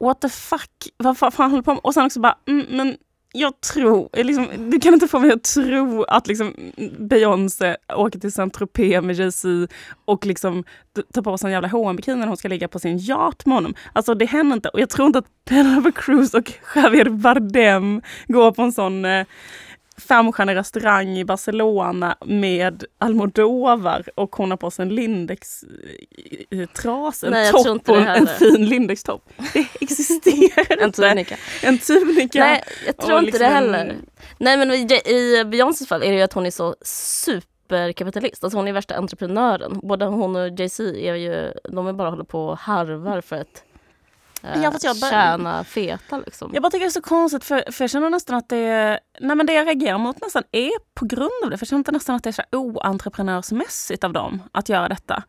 [0.00, 1.80] what the fuck, vad fan fan håller på med?
[1.84, 2.96] Och sen också bara, mm, men
[3.38, 6.54] jag tror, eh, liksom, du kan inte få mig att tro att liksom,
[6.98, 10.64] Beyoncé åker till Saint-Tropez med Jay-Z och liksom
[11.14, 13.54] tar på sig en jävla hm bikini när hon ska ligga på sin yacht med
[13.54, 13.74] honom.
[13.92, 14.68] Alltså det händer inte.
[14.68, 19.26] Och jag tror inte att Penelope Cruz och Javier Bardem går på en sån eh,
[19.98, 27.52] femstjärnig restaurang i Barcelona med Almodovar och hon har på sig en Lindex-tras, en Nej,
[27.52, 29.22] topp och en fin Lindex-topp.
[29.52, 31.02] Det existerar En inte.
[31.02, 31.36] tunika.
[31.62, 32.38] En tunika.
[32.44, 33.94] Nej, jag tror inte liksom det en- heller.
[34.38, 38.44] Nej men i, i Beyoncés fall är det ju att hon är så superkapitalist.
[38.44, 39.80] Alltså hon är värsta entreprenören.
[39.82, 43.62] Både hon och Jay-Z är ju, de är bara håller på och harvar för att
[44.42, 46.50] eh, Ja, jag bara- tjäna feta liksom.
[46.54, 49.00] Jag bara tycker det är så konstigt för, för jag känner nästan att det är,
[49.20, 51.58] nej men det jag reagerar mot nästan är på grund av det.
[51.58, 55.22] För jag känner nästan att det är så oentreprenörsmässigt av dem att göra detta.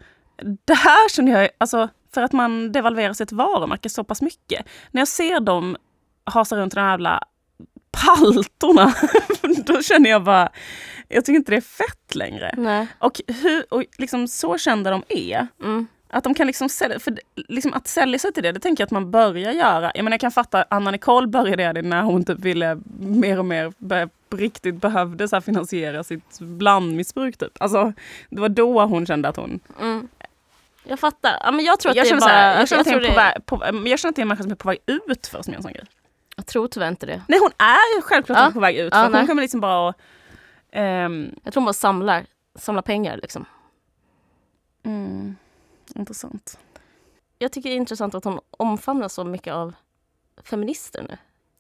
[0.66, 4.66] Det här känner jag, alltså för att man devalverar sitt varumärke så pass mycket.
[4.92, 5.78] När jag ser dem
[6.24, 7.24] hasa runt i de här jävla
[7.92, 8.94] paltorna,
[9.66, 10.50] då känner jag bara,
[11.08, 12.54] jag tycker inte det är fett längre.
[12.58, 12.88] Nej.
[13.00, 15.88] Och, hur, och liksom så kända de är, Mm.
[16.10, 18.86] Att de kan liksom sälja, för liksom att sälja sig till det, det tänker jag
[18.86, 19.92] att man börjar göra.
[19.96, 23.40] Jag menar jag kan fatta, Anna Nicole började göra det när hon typ ville mer
[23.40, 23.74] och mer,
[24.30, 27.62] på riktigt behövde så finansiera sitt blandmissbruk typ.
[27.62, 27.94] Alltså
[28.30, 29.60] det var då hon kände att hon...
[29.82, 30.08] Mm.
[30.84, 31.32] Jag fattar.
[31.44, 32.30] Ja, men jag tror att Jag det är känner, bara...
[32.30, 33.46] så här, jag, känner att det är en på det- väg,
[33.84, 35.54] på, jag känner att det är en människa som är på väg ut för som
[35.54, 35.86] gör en sån grej.
[36.36, 37.22] jag tror tyvärr inte det.
[37.28, 38.50] Nej hon är självklart Ja.
[38.54, 38.94] på väg ut.
[38.96, 39.22] Ja, för nej.
[39.22, 39.96] hon kommer liksom bara att,
[40.72, 43.46] ehm, Jag tror hon bara samlar, samlar pengar liksom.
[44.86, 45.36] mm,
[45.96, 46.60] Intressant.
[47.40, 49.74] Jag tycker det är intressant att hon omfamnar så mycket av
[50.44, 51.18] feminister nu.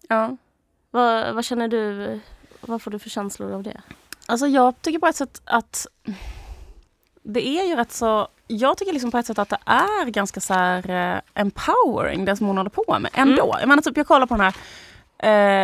[0.09, 0.37] Ja.
[0.91, 2.19] Vad, vad känner du?
[2.61, 3.81] Vad får du för känslor av det?
[4.25, 5.87] Alltså jag tycker på ett sätt att
[7.23, 8.27] det är ju rätt så...
[8.47, 12.35] Jag tycker liksom på ett sätt att det är ganska så här eh, empowering det
[12.35, 13.55] som hon håller på med ändå.
[13.59, 14.55] Jag menar typ jag kollar på den här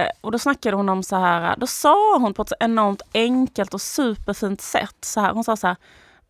[0.03, 3.01] eh, och då snackade hon om så här, då sa hon på ett så enormt
[3.13, 5.75] enkelt och superfint sätt så här, hon sa så här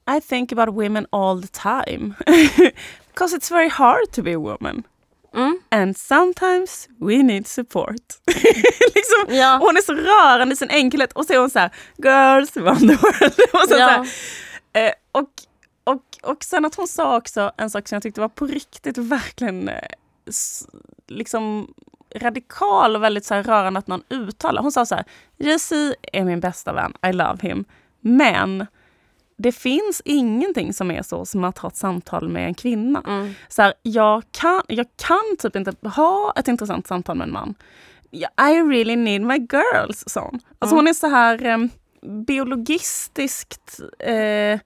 [0.08, 2.16] I think about women all the time.
[3.14, 4.84] Because it's very hard to be a woman.
[5.34, 5.54] Mm.
[5.72, 8.02] And sometimes we need support.
[8.96, 9.58] liksom, Ja.
[9.62, 12.80] hon är så rörande i sin enkelhet och så är hon så här, girls around
[12.80, 13.34] the world.
[13.54, 14.06] och, så ja.
[14.74, 15.30] så eh, och,
[15.84, 18.98] och, och sen att hon sa också en sak som jag tyckte var på riktigt
[18.98, 19.76] verkligen eh,
[21.08, 21.74] liksom
[22.16, 24.62] radikal och väldigt så här rörande att någon uttalar.
[24.62, 25.06] Hon sa så här,
[25.38, 27.66] Jesse är min bästa vän, I love him.
[28.02, 28.68] Men
[29.38, 33.04] det finns ingenting som är så som att ha ett samtal med en kvinna.
[33.08, 33.34] Mm.
[33.48, 37.56] Så här, jag, kan, jag kan typ inte ha ett intressant samtal med en man.
[38.52, 40.40] I really need my girls, sa hon.
[40.60, 40.76] Alltså Mm.
[40.76, 41.58] hon är så här eh,
[42.26, 43.80] biologistiskt...
[44.00, 44.60] Eh,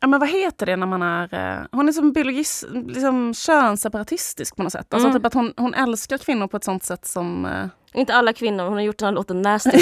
[0.00, 1.34] ja, men vad heter det när man är...
[1.60, 4.94] eh, Hon är som biologist, liksom könsseparatistisk på något sätt.
[4.94, 5.18] Alltså Mm.
[5.20, 7.44] typ att hon, hon älskar kvinnor på ett sånt sätt som...
[7.46, 7.66] eh,
[8.00, 9.70] Inte alla kvinnor, hon har gjort den här låten Nasty.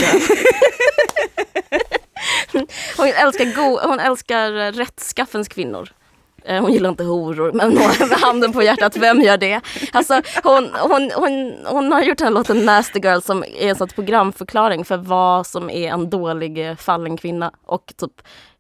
[2.97, 5.89] hon, älskar go- hon älskar eh, rättskaffens kvinnor.
[6.45, 7.75] Eh, Hon gillar inte horor, men
[8.09, 9.61] med handen på hjärtat, vem gör det?
[9.93, 13.77] Alltså, hon, hon, hon, hon har gjort den här låten Nasty Girl som är en
[13.77, 18.13] sorts programförklaring för vad som är en dålig eh, fallen kvinna och typ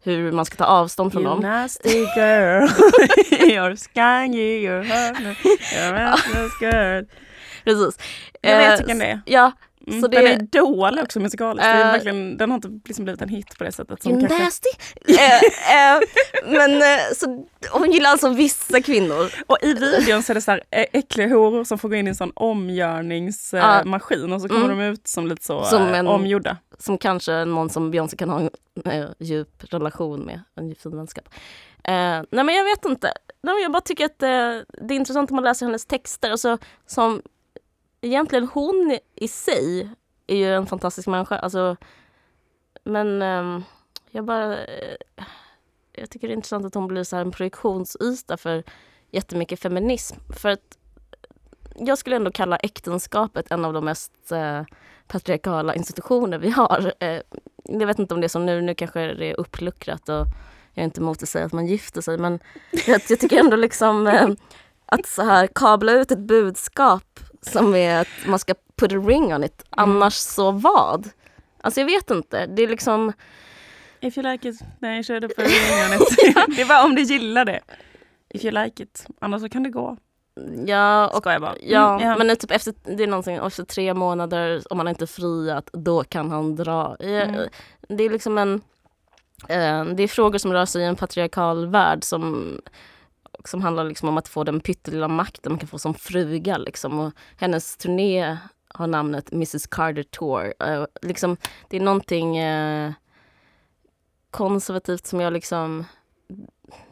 [0.02, 1.40] hur man ska ta avstånd från You dem.
[1.40, 2.64] nasty girl,
[3.30, 7.04] you're skangy, you're you're restless girl.
[7.64, 7.98] Precis.
[8.40, 9.20] Jag vet vilken det är.
[9.26, 9.52] Ja,
[9.86, 11.64] Mm, så Den det- är dålig också musikaliskt.
[11.64, 14.02] det är Eh, verkligen, den har inte liksom blivit en hit på det sättet.
[14.02, 14.68] Som kanske, nasty.
[15.08, 16.00] eh, eh,
[16.46, 19.30] men eh, så, hon gillar alltså vissa kvinnor.
[19.46, 22.06] och i videon så är det så här ä- äckliga horor som får gå in
[22.06, 24.78] i en sån omgörningsmaskin och så kommer Mm.
[24.78, 26.56] de ut som lite så Som eh, en- omgjorda.
[26.78, 28.50] som kanske någon som Beyoncé kan ha en
[28.84, 31.24] eh, djup relation med, en djup fin vänskap.
[31.84, 31.92] Eh,
[32.30, 33.12] nej men jag vet inte.
[33.42, 34.28] Nej, jag bara tycker att eh,
[34.86, 36.30] det är intressant om man läser hennes texter.
[36.30, 37.22] Alltså, som,
[38.06, 39.90] egentligen hon i sig
[40.26, 41.38] är ju en fantastisk människa.
[41.38, 41.76] Alltså,
[42.84, 43.62] men ehm,
[44.10, 44.64] jag bara...
[44.64, 44.96] eh,
[45.98, 48.64] jag tycker det är intressant att hon blir så här en projektionsyta för
[49.10, 50.16] jättemycket feminism.
[50.40, 50.78] För att
[51.76, 54.62] jag skulle ändå kalla äktenskapet en av de mest eh,
[55.06, 56.92] patriarkala institutioner vi har.
[57.00, 57.20] Eh,
[57.64, 60.26] jag vet inte om det är som nu, nu kanske det är uppluckrat och
[60.74, 62.38] jag är inte emot att säga att man gifter sig men
[62.86, 64.28] jag, jag tycker ändå liksom eh,
[64.86, 67.20] att så här kabla ut ett budskap
[67.52, 71.08] som är att man ska put a ring on it, annars så vad?
[71.60, 73.12] Alltså jag vet inte, det är liksom
[74.00, 76.00] If you like it, nej kör det på ringen.
[76.56, 77.60] Det är bara om du gillar det.
[78.28, 79.96] If you like it, annars så kan det gå.
[80.66, 81.54] Ja, och, Skojar bara.
[81.60, 84.88] ja, Mm, men det är typ efter, det är någonting, efter tre månader, om man
[84.88, 86.96] inte är friat, då kan han dra.
[87.00, 87.48] Ja, Mm.
[87.88, 88.54] Det är liksom en...
[89.48, 92.58] Eh, det är frågor som rör sig i en patriarkal värld som,
[93.48, 96.58] som handlar liksom om att få den pyttelilla makten man kan få som fruga.
[96.58, 96.98] Liksom.
[96.98, 98.36] Och hennes turné
[98.68, 100.54] har namnet Mrs Carter Tour.
[100.68, 101.36] Uh, liksom,
[101.68, 102.92] det är någonting uh,
[104.30, 105.84] konservativt som jag liksom...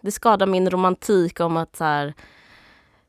[0.01, 2.15] Det skadar min romantik om att så här,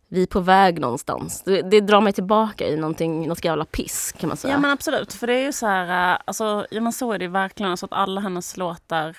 [0.07, 1.43] vi är på väg någonstans.
[1.43, 4.53] Det, det drar mig tillbaka i någonting, något jävla piss kan man säga.
[4.53, 7.19] Ja men absolut, för det är ju så här, eh, alltså, ja, men så är
[7.19, 9.17] det verkligen, alltså att alla hennes låtar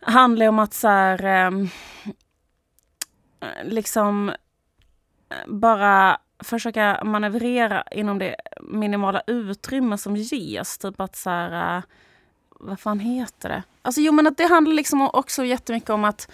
[0.00, 1.68] handlar om att så här, ehm,
[3.46, 4.28] Eh, liksom
[5.28, 10.78] eh, bara försöka manövrera inom det minimala utrymme som ges.
[10.78, 11.82] Typ att så här, äh,
[12.50, 13.62] vad fan heter det?
[13.82, 16.30] Alltså jo men att det handlar liksom också jättemycket om att,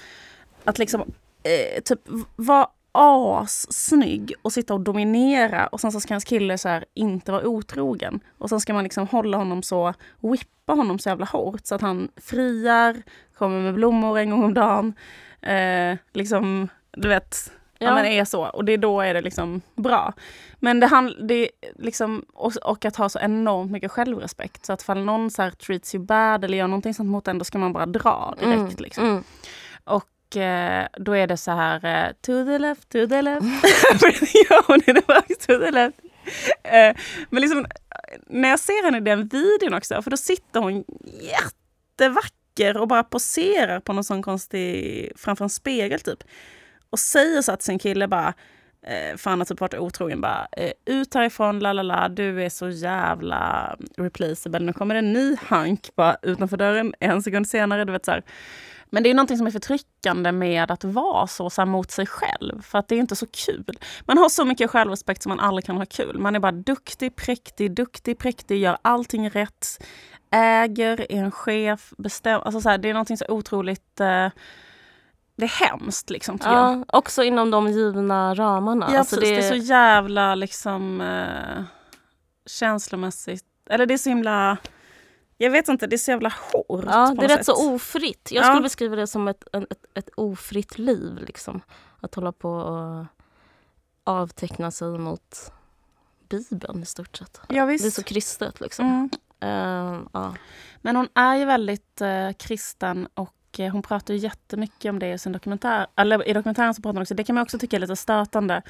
[0.64, 1.01] att liksom
[1.42, 2.01] eh, typ
[2.37, 7.33] vara assnygg och sitta och dominera och sen så ska hans kille så här inte
[7.33, 8.20] vara otrogen.
[8.38, 11.81] Och sen ska man liksom hålla honom så, whippa honom så jävla hårt så att
[11.81, 13.03] han friar,
[13.35, 14.94] kommer med blommor en gång om dagen.
[15.40, 17.87] Eh, liksom, du vet, ja.
[17.87, 17.94] Ja.
[17.94, 18.42] men är så.
[18.46, 20.12] Och det, då är det liksom bra.
[20.59, 24.66] Men det, hand, det är liksom, och, och att ha så enormt mycket självrespekt.
[24.66, 27.38] Så att fall någon så här treats you bad eller gör någonting sånt mot en,
[27.38, 28.57] då ska man bara dra direkt.
[28.57, 29.05] Mm, Liksom.
[29.05, 29.24] mm.
[29.85, 33.46] Och eh, då är det så här, eh, to the left, to the left.
[34.50, 35.98] ja, hon är tillbaka, to the left.
[36.62, 36.96] Eh,
[37.31, 37.66] men liksom,
[38.26, 40.85] när jag ser henne i den videon också, för då sitter hon
[41.20, 46.24] jättevacker och bara poserar på någon sån konstig, framför en spegel typ.
[46.92, 48.35] Och säger så att sin kille bara,
[48.87, 52.42] eh, för han har typ varit otrogen, bara eh, ut härifrån, la la la, du
[52.42, 54.61] är så jävla mm, replaceable.
[54.61, 57.85] Nu kommer det en ny hank bara utanför dörren en sekund senare.
[57.85, 58.22] Du vet, så här.
[58.90, 62.62] Men det är någonting som är förtryckande med att vara så, så mot sig själv.
[62.62, 63.78] För att det är inte så kul.
[64.07, 66.18] Man har så mycket självrespekt som man aldrig kan ha kul.
[66.18, 69.85] Man är bara duktig, präktig, duktig, präktig, gör allting rätt.
[70.31, 72.44] Äger, är en chef, bestämmer.
[72.44, 74.00] Alltså så här, det är någonting så otroligt...
[74.00, 74.28] Eh,
[75.37, 76.79] det är hemskt liksom tycker jag.
[76.79, 78.88] Ja, också inom de givna ramarna.
[78.92, 79.31] Ja, Alltså precis.
[79.31, 81.62] det, Det är så jävla liksom eh,
[82.47, 83.45] känslomässigt.
[83.71, 84.57] Eller det är så himla...
[85.37, 86.85] Jag vet inte, det är så jävla hårt.
[86.87, 87.57] ja, det är rätt sätt.
[87.57, 88.29] så ofritt.
[88.33, 88.47] Jag Ja.
[88.49, 91.18] skulle beskriva det som ett, ett, ett ofritt liv.
[91.27, 91.61] Liksom.
[92.01, 93.05] Att hålla på och
[94.05, 95.53] avteckna sig mot
[96.29, 97.40] Bibeln i stort sett.
[97.49, 98.87] Ja, Det är så kristet liksom.
[98.87, 99.11] Mm.
[99.40, 100.35] Ehm, ja.
[100.81, 105.19] Men hon är ju väldigt eh, kristen och hon pratar ju jättemycket om det i
[105.19, 105.87] sin dokumentär.
[105.97, 108.62] Eller i dokumentären så pratar hon också, det kan man också tycka är lite stötande.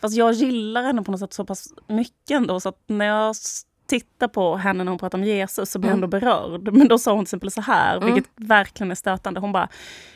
[0.00, 3.34] Fast jag gillar henne på något sätt så pass mycket ändå så att när jag
[3.86, 6.04] tittar på henne när hon pratar om Jesus så blir jag Mm.
[6.04, 6.72] ändå berörd.
[6.72, 8.14] Men då sa hon till exempel så här, Mm.
[8.14, 9.40] vilket verkligen är stötande.
[9.40, 9.68] Hon bara,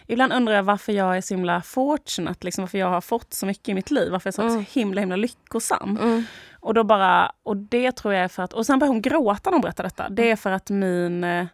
[0.06, 3.46] ibland undrar jag varför jag är så himla fortunate, liksom varför jag har fått så
[3.46, 4.66] mycket i mitt liv, varför jag är så Mm.
[4.72, 5.98] himla himla lyckosam.
[6.02, 6.24] Mm.
[6.60, 9.50] Och då bara, och det tror jag är för att, och sen började hon gråta
[9.50, 10.08] när hon berättade detta.
[10.08, 11.46] Det är för att min eh,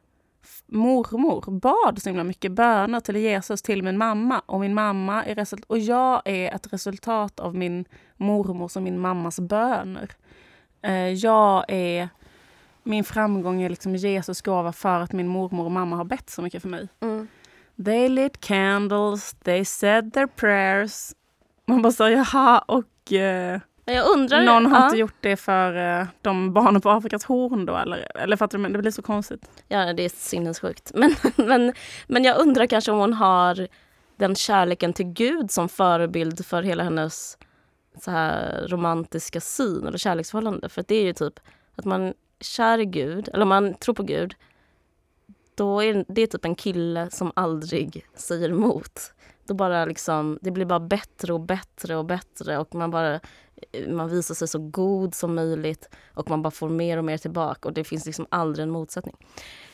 [0.66, 4.42] mormor bad så himla mycket böner till Jesus till min mamma.
[4.46, 7.84] Och min mamma är result- och jag är ett resultat av min
[8.16, 10.10] mormors och min mammas böner.
[10.82, 12.08] Eh, jag är...
[12.86, 16.42] Min framgång är liksom Jesus gåva för att min mormor och mamma har bett så
[16.42, 16.88] mycket för mig.
[17.00, 17.28] Mm.
[17.84, 21.12] They lit candles, they said their prayers.
[21.66, 24.42] Man bara säger jaha och eh, Men jag undrar...
[24.42, 24.84] någon har ja.
[24.84, 28.16] inte gjort det för eh, de barnen på Afrikas horn då eller?
[28.16, 28.62] Eller fattar du?
[28.62, 29.50] Men det blir så konstigt.
[29.68, 30.92] Ja, det är sinnessjukt.
[30.94, 31.72] Men, men,
[32.06, 33.68] men jag undrar kanske om hon har
[34.16, 37.38] den kärleken till Gud som förebild för hela hennes
[38.00, 40.68] så här romantiska syn eller kärleksförhållande.
[40.68, 41.40] För det är ju typ
[41.76, 44.34] att man är kär i Gud, eller om man tror på Gud,
[45.54, 49.13] då är det typ en kille som aldrig säger emot.
[49.46, 53.20] Då bara liksom, det blir bara bättre och bättre och bättre och man bara
[53.88, 57.68] man visar sig så god som möjligt och man bara får mer och mer tillbaka
[57.68, 59.16] och det finns liksom aldrig en motsättning.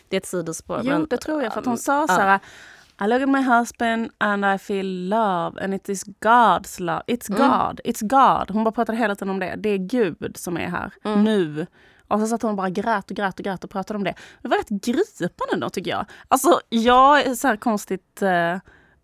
[0.09, 0.81] Det är ett sidospår.
[0.85, 1.53] Jo, men, det tror jag.
[1.53, 2.41] För att hon um, sa så här
[3.05, 7.03] I look at my husband and I feel love and it is God's love.
[7.07, 7.49] It's Mm.
[7.51, 7.81] God.
[7.85, 8.51] It's God.
[8.51, 9.55] Hon bara pratade hela tiden om det.
[9.59, 11.25] Det är Gud som är här Mm.
[11.25, 11.67] nu.
[12.09, 14.15] Och så satt hon och bara grät och grät och grät och pratade om det.
[14.43, 16.07] Det var rätt gripande då tycker jag.
[16.29, 18.57] Alltså jag är så här konstigt eh,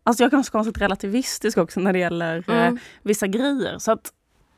[0.07, 2.79] Alltså jag är ganska konstigt relativistisk också när det gäller eh, Mm.
[3.03, 3.79] vissa grejer.
[3.79, 4.13] Så att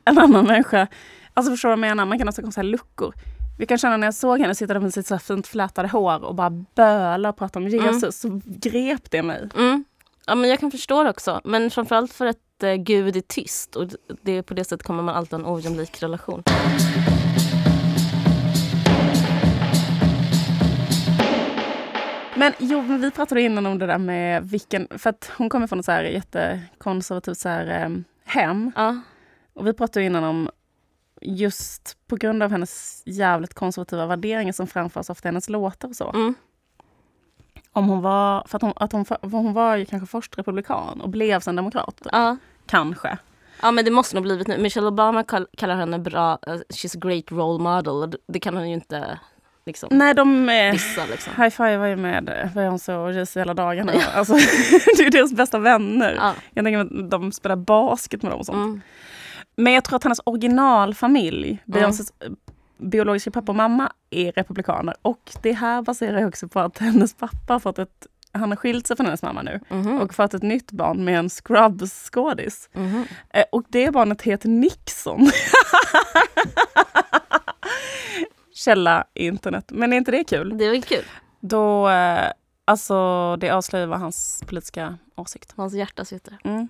[0.05, 0.87] en annan människa,
[1.33, 2.05] alltså förstår du vad jag menar?
[2.05, 3.13] Man kan också ha luckor.
[3.59, 5.87] Vi kan känna när jag såg henne sitta där med sitt så här fint flätade
[5.87, 9.49] hår och bara böla och prata om Jesus, så grep det mig.
[9.57, 9.83] Mm.
[10.25, 11.41] Ja, men jag kan förstå det också.
[11.43, 13.87] Men framförallt för att eh, Gud är tyst och
[14.21, 16.43] det, på det sättet kommer man alltid ha en ojämlik relation.
[22.39, 25.67] Men jo, men vi pratade innan om det där med vilken, för att hon kommer
[25.67, 27.89] från ett så här jättekonservativt så här, eh,
[28.25, 28.71] hem.
[28.75, 29.01] Ja.
[29.53, 30.49] Och vi pratade innan om
[31.21, 35.95] just på grund av hennes jävligt konservativa värderingar som framförs ofta i hennes låtar och
[35.95, 36.09] så.
[36.09, 36.35] Mm.
[37.71, 41.09] Om hon var, för att hon, att hon, hon var ju kanske först republikan och
[41.09, 42.01] blev sen demokrat.
[42.11, 42.37] Ja.
[42.65, 43.17] Kanske.
[43.61, 44.57] ja, men det måste nog blivit nu.
[44.57, 48.19] Michelle Obama kall, kallar henne bra, uh, she's a great role model.
[48.27, 49.19] Det kan hon ju inte
[49.69, 51.05] liksom, Nej, de eh, dissa.
[51.05, 51.33] Liksom.
[51.37, 53.91] high-fivar ju med eh, Beyoncé och Jay-Z hela dagarna.
[54.13, 54.33] Alltså,
[54.97, 56.13] det är ju deras bästa vänner.
[56.17, 56.33] Ja.
[56.53, 58.55] Jag tänker att de spelar basket med dem och sånt.
[58.57, 58.81] Mm.
[59.55, 62.29] Men jag tror att hennes originalfamilj, Beyoncés eh,
[62.77, 64.95] biologiska pappa och mamma, är republikaner.
[65.01, 68.55] Och det här baserar ju också på att hennes pappa har fått ett han har
[68.55, 70.01] skilt sig från hennes mamma nu Mhm.
[70.01, 72.69] och fått ett nytt barn med en Scrubs-skådis.
[72.73, 73.05] Mhm.
[73.33, 75.31] Eh, Och det barnet heter Nixon.
[78.59, 79.65] Källa internet.
[79.67, 80.57] Men är inte det kul?
[80.57, 81.05] Det är väl kul.
[81.39, 82.31] Då, eh,
[82.65, 85.53] alltså det avslöjar vad hans politiska åsikt.
[85.57, 86.37] Hans hjärta sitter.
[86.43, 86.67] Mm.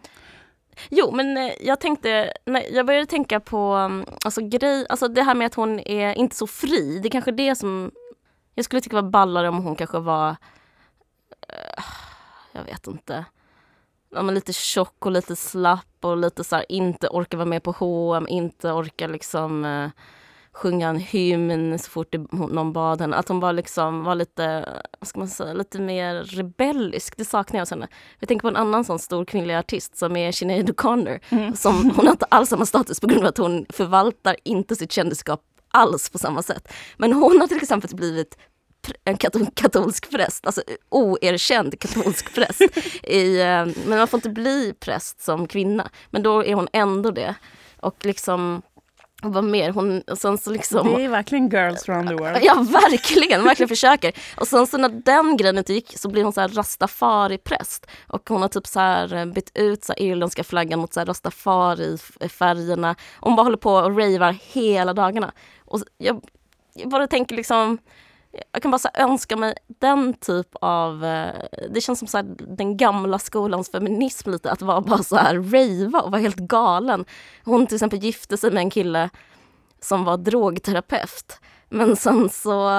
[0.90, 5.24] Jo, men eh, jag tänkte, nej, jag började tänka på um, alltså, grej, alltså det
[5.24, 7.00] här med att hon är inte så fri.
[7.00, 7.92] Det är kanske det som
[8.56, 10.30] jag skulle tycka var ballare om hon kanske var,
[11.48, 11.84] eh,
[12.52, 13.26] jag vet inte,
[14.10, 17.64] ja, men lite tjock och lite slapp och lite så här, inte orkar vara med
[17.64, 19.90] på H&M, inte orkar liksom eh,
[20.60, 23.16] sjunga en hymn så fort det, någon bad henne.
[23.16, 24.66] Att hon bara liksom var lite,
[25.00, 27.18] vad ska man säga, lite mer rebellisk.
[27.18, 27.88] Det saknar jag hos henne.
[28.20, 31.20] Jag tänker på en annan sån stor kvinnlig artist som är Sinead O'Connor.
[31.30, 31.56] Mm.
[31.56, 34.92] Som, hon har inte alls samma status på grund av att hon förvaltar inte sitt
[34.92, 35.42] kändisskap
[35.72, 36.74] alls på samma sätt.
[36.98, 38.38] Men hon har till exempel blivit
[39.04, 42.62] en katol- katolsk präst, alltså oerkänd katolsk präst.
[43.04, 47.12] I, eh, men man får inte bli präst som kvinna, men då är hon ändå
[47.12, 47.36] det.
[47.82, 48.62] Och liksom,
[49.22, 49.72] vad mer?
[49.72, 50.94] Hon, och sen så liksom...
[50.94, 52.40] Det är verkligen girls around the world.
[52.42, 53.44] Ja, verkligen.
[53.44, 54.14] Verkligen försöker.
[54.38, 57.88] Och sen så när den grejen inte gick så blir hon så här rastafari-präst.
[58.08, 61.00] Och hon har typ så här eh, bytt ut så här irländska flaggan mot så
[61.00, 62.96] här rastafari-färgerna.
[63.20, 65.32] Hon bara håller på och ravar hela dagarna.
[65.66, 66.22] Och jag,
[66.74, 67.78] jag bara tänker liksom
[68.52, 71.06] jag kan bara så önska mig den typ av...
[71.06, 71.34] Eh,
[71.70, 74.52] det känns som så här, den gamla skolans feminism lite.
[74.52, 77.06] Att vara bara så här rejva och vara helt galen.
[77.44, 79.10] Hon till exempel gifte sig med en kille
[79.82, 81.40] som var drogterapeut.
[81.70, 82.70] Men sen så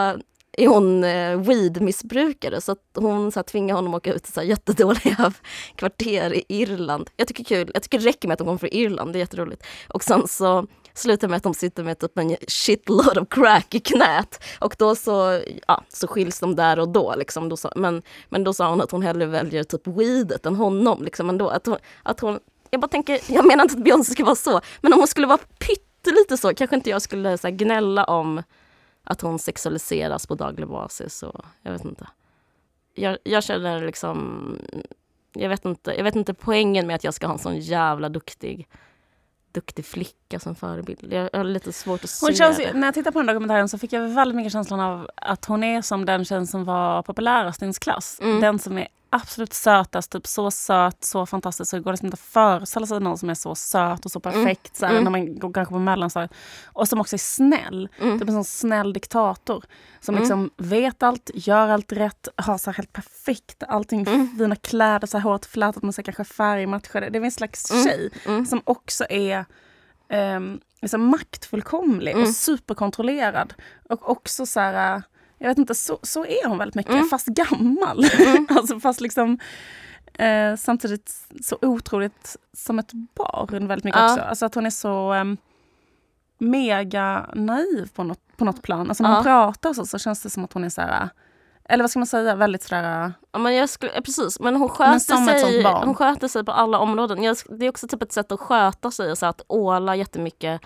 [0.52, 4.32] är hon eh, weedmissbrukare så att hon så här, tvingar honom att åka ut till
[4.32, 5.32] så här, jättedåliga
[5.74, 7.10] kvarter i Irland.
[7.16, 9.20] Jag tycker kul, jag tycker det räcker med att hon kommer från Irland, det är
[9.20, 9.66] jätteroligt.
[9.88, 13.80] Och sen så slutar med att de sitter med typ en shitload of crack i
[13.80, 14.44] knät.
[14.60, 17.14] Och då så, ja, så skiljs de där och då.
[17.16, 17.48] Liksom.
[17.48, 21.04] då sa, men, men då sa hon att hon hellre väljer typ weedet än honom.
[21.04, 21.48] Liksom, ändå.
[21.48, 22.38] Att hon, att hon,
[22.70, 25.26] jag bara tänker, jag menar inte att Beyoncé ska vara så, men om hon skulle
[25.26, 28.42] vara pyttelite så, kanske inte jag skulle så här, gnälla om
[29.04, 31.22] att hon sexualiseras på daglig basis.
[31.22, 32.06] Och, jag vet inte.
[32.94, 34.58] Jag, jag känner liksom,
[35.32, 38.08] jag vet, inte, jag vet inte poängen med att jag ska ha en sån jävla
[38.08, 38.68] duktig
[39.52, 41.12] duktig flicka som förebild.
[41.12, 42.72] Jag har lite svårt att Hon se känns, det.
[42.74, 45.64] när jag tittar på den dokumentären så fick jag väldigt mycket känslan av att hon
[45.64, 48.18] är som den tjejen som var populärast i ens klass.
[48.22, 48.40] Mm.
[48.40, 52.14] Den som är absolut sötast, typ så söt, så fantastisk så det går liksom inte
[52.14, 55.04] att föreställa sig någon som är så söt och så perfekt så här, Mm.
[55.04, 56.32] när man går kanske på mellanstadiet.
[56.66, 57.88] Och som också är snäll.
[58.00, 58.18] Mm.
[58.18, 59.64] Typ en sån snäll diktator.
[60.00, 60.22] Som Mm.
[60.22, 64.28] liksom vet allt, gör allt rätt, har så här helt perfekt allting, Mm.
[64.38, 67.10] fina kläder, så här hårt flätat med så här kanske färgmatchade.
[67.10, 67.84] Det är en slags Mm.
[67.84, 68.46] tjej Mm.
[68.46, 69.44] som också är
[70.36, 72.22] um, liksom maktfullkomlig Mm.
[72.22, 73.54] och superkontrollerad.
[73.88, 75.02] Och också så här,
[75.42, 77.08] jag vet inte, så, så är hon väldigt mycket, Mm.
[77.08, 78.04] fast gammal.
[78.04, 78.46] Mm.
[78.56, 79.38] alltså fast liksom
[80.14, 84.12] eh, samtidigt så otroligt som ett barn väldigt mycket Ja.
[84.12, 84.20] också.
[84.24, 85.36] Alltså att hon är så um,
[86.38, 88.88] mega naiv på något, på något plan.
[88.88, 89.22] Alltså när hon Ja.
[89.22, 91.08] pratar så, så känns det som att hon är så här,
[91.64, 93.12] eller vad ska man säga, väldigt sådär...
[93.32, 96.44] Ja, men jag skulle, ja, precis, men hon Men sköter, ett sig, hon sköter sig
[96.44, 97.22] på alla områden.
[97.22, 100.60] Jag, det är också typ ett sätt att sköta sig, så att åla jättemycket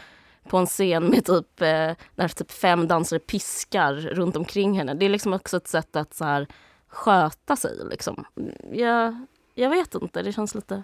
[0.49, 4.95] på en scen med typ, eh, när typ fem dansare piskar runt omkring henne.
[4.95, 6.47] Det är liksom också ett sätt att så här,
[6.89, 7.79] sköta sig.
[7.91, 8.25] Liksom.
[8.73, 10.83] Jag, jag vet inte, det känns lite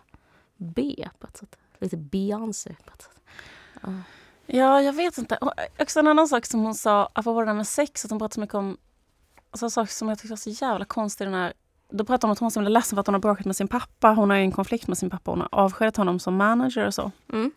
[0.57, 1.57] B på ett sätt.
[1.79, 3.21] Lite Beyoncé på ett sätt.
[3.83, 3.93] Ja.
[4.53, 5.37] Ja, jag vet inte.
[5.37, 8.19] Och Också en annan sak som hon sa, apropå det där med sex, att hon
[8.19, 8.77] pratade så mycket om
[9.51, 11.31] alltså, saker som jag tyckte var så jävla konstiga.
[11.31, 11.53] Den här,
[11.91, 13.57] då pratade hon om att hon var så ledsen för att hon har bråkat med
[13.57, 14.09] sin pappa.
[14.09, 15.31] Hon har ju en konflikt med sin pappa.
[15.31, 17.11] Hon har avskedat honom som manager och så.
[17.33, 17.53] Mm.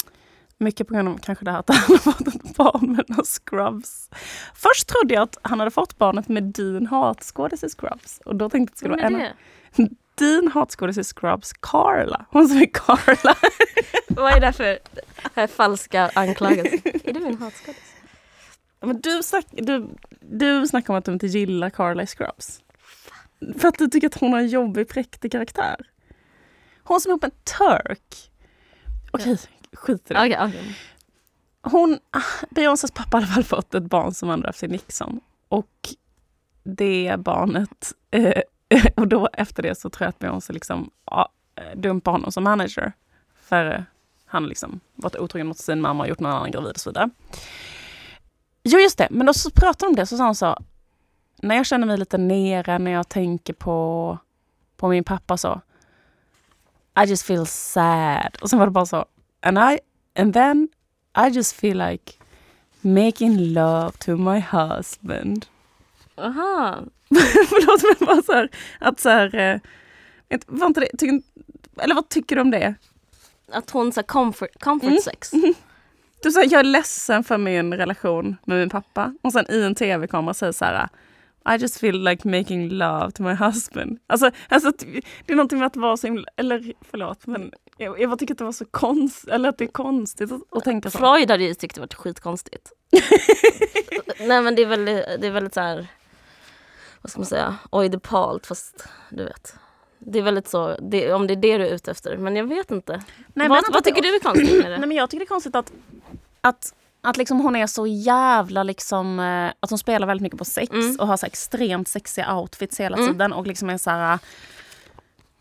[0.64, 3.24] Mycket på grund av kanske det här att han har fått ett barn med några
[3.24, 4.09] scrubs.
[4.55, 8.22] Först trodde jag att han hade fått barnet med Dean hatskådis i Scrubs.
[8.26, 9.34] Och då tänkte jag att det skulle vara en
[9.76, 9.89] det?
[10.16, 12.26] Dean hatskådis i Scrubs, Carla.
[12.30, 13.36] Hon som är Carla.
[14.07, 14.80] Vad är det för
[15.36, 16.80] här falska anklagelser?
[17.03, 17.93] är du min hatskådis?
[18.80, 19.89] Men du, snack, du,
[20.22, 22.61] du snackar om att du inte gillar Carla i Scrubs.
[23.57, 25.76] För att du tycker att hon har en jobbig, präktig karaktär.
[26.84, 28.32] Hon som är ihop med en turk.
[29.11, 29.38] Okej,
[29.74, 30.19] skit i det.
[30.19, 30.76] Okej, okej.
[31.61, 31.99] Hon,
[32.49, 35.19] Beyoncés pappa hade väl fått ett barn som andra efter Nixon.
[35.47, 35.89] Och
[36.63, 38.41] det barnet, eh,
[38.95, 42.43] och då efter det så tror jag att Beyoncé liksom ja, eh, dumpade honom som
[42.43, 42.93] manager.
[43.36, 43.82] För eh,
[44.26, 47.09] han liksom varit otrogen mot sin mamma och gjort någon annan gravid och så vidare.
[48.63, 50.57] Jo just det, men då så pratade de om det så sa hon så.
[51.41, 54.17] När jag känner mig lite nere, när jag tänker på,
[54.78, 55.61] på min pappa så.
[57.03, 58.38] I just feel sad.
[58.41, 59.05] Och sen var det bara så.
[59.44, 59.80] And, I,
[60.16, 60.68] and then
[61.16, 62.14] I just feel like
[62.82, 65.46] making love to my husband.
[66.18, 66.80] Aha.
[67.50, 71.22] Förlåt men bara så här, att så här, eh, var inte det, tycker,
[71.82, 72.76] eller vad tycker du om det?
[73.52, 75.02] Att hon sa comfort, comfort Mm.
[75.02, 75.32] sex.
[76.24, 79.76] Du säger jag är ledsen för min relation med min pappa och sen i en
[79.76, 80.89] tv-kamera säger så här
[81.56, 84.00] I just feel like making love to my husband.
[84.08, 84.72] Alltså, alltså
[85.26, 88.38] det är någonting med att vara så himla, eller förlåt men jag, jag tycker att
[88.38, 90.97] det var så konstigt, eller att det är konstigt att, att tänka så.
[90.97, 92.71] Freud hade ju tyckt det varit skitkonstigt.
[94.19, 95.88] Nej men det är väldigt, det är väldigt så här,
[97.01, 99.55] vad ska man säga, oidipalt fast du vet.
[99.99, 102.17] Det är väldigt så, det, om det är det du är ute efter.
[102.17, 103.03] Men jag vet inte.
[103.34, 104.78] Nej, vad, vad tycker du är konstigt med det?
[104.80, 105.71] Nej men jag tycker det är konstigt att,
[106.41, 110.45] att, att liksom hon är så jävla liksom, eh, att hon spelar väldigt mycket på
[110.45, 110.95] sex Mm.
[110.99, 113.09] och har så extremt sexiga outfits hela Mm.
[113.13, 114.19] tiden och liksom är så här.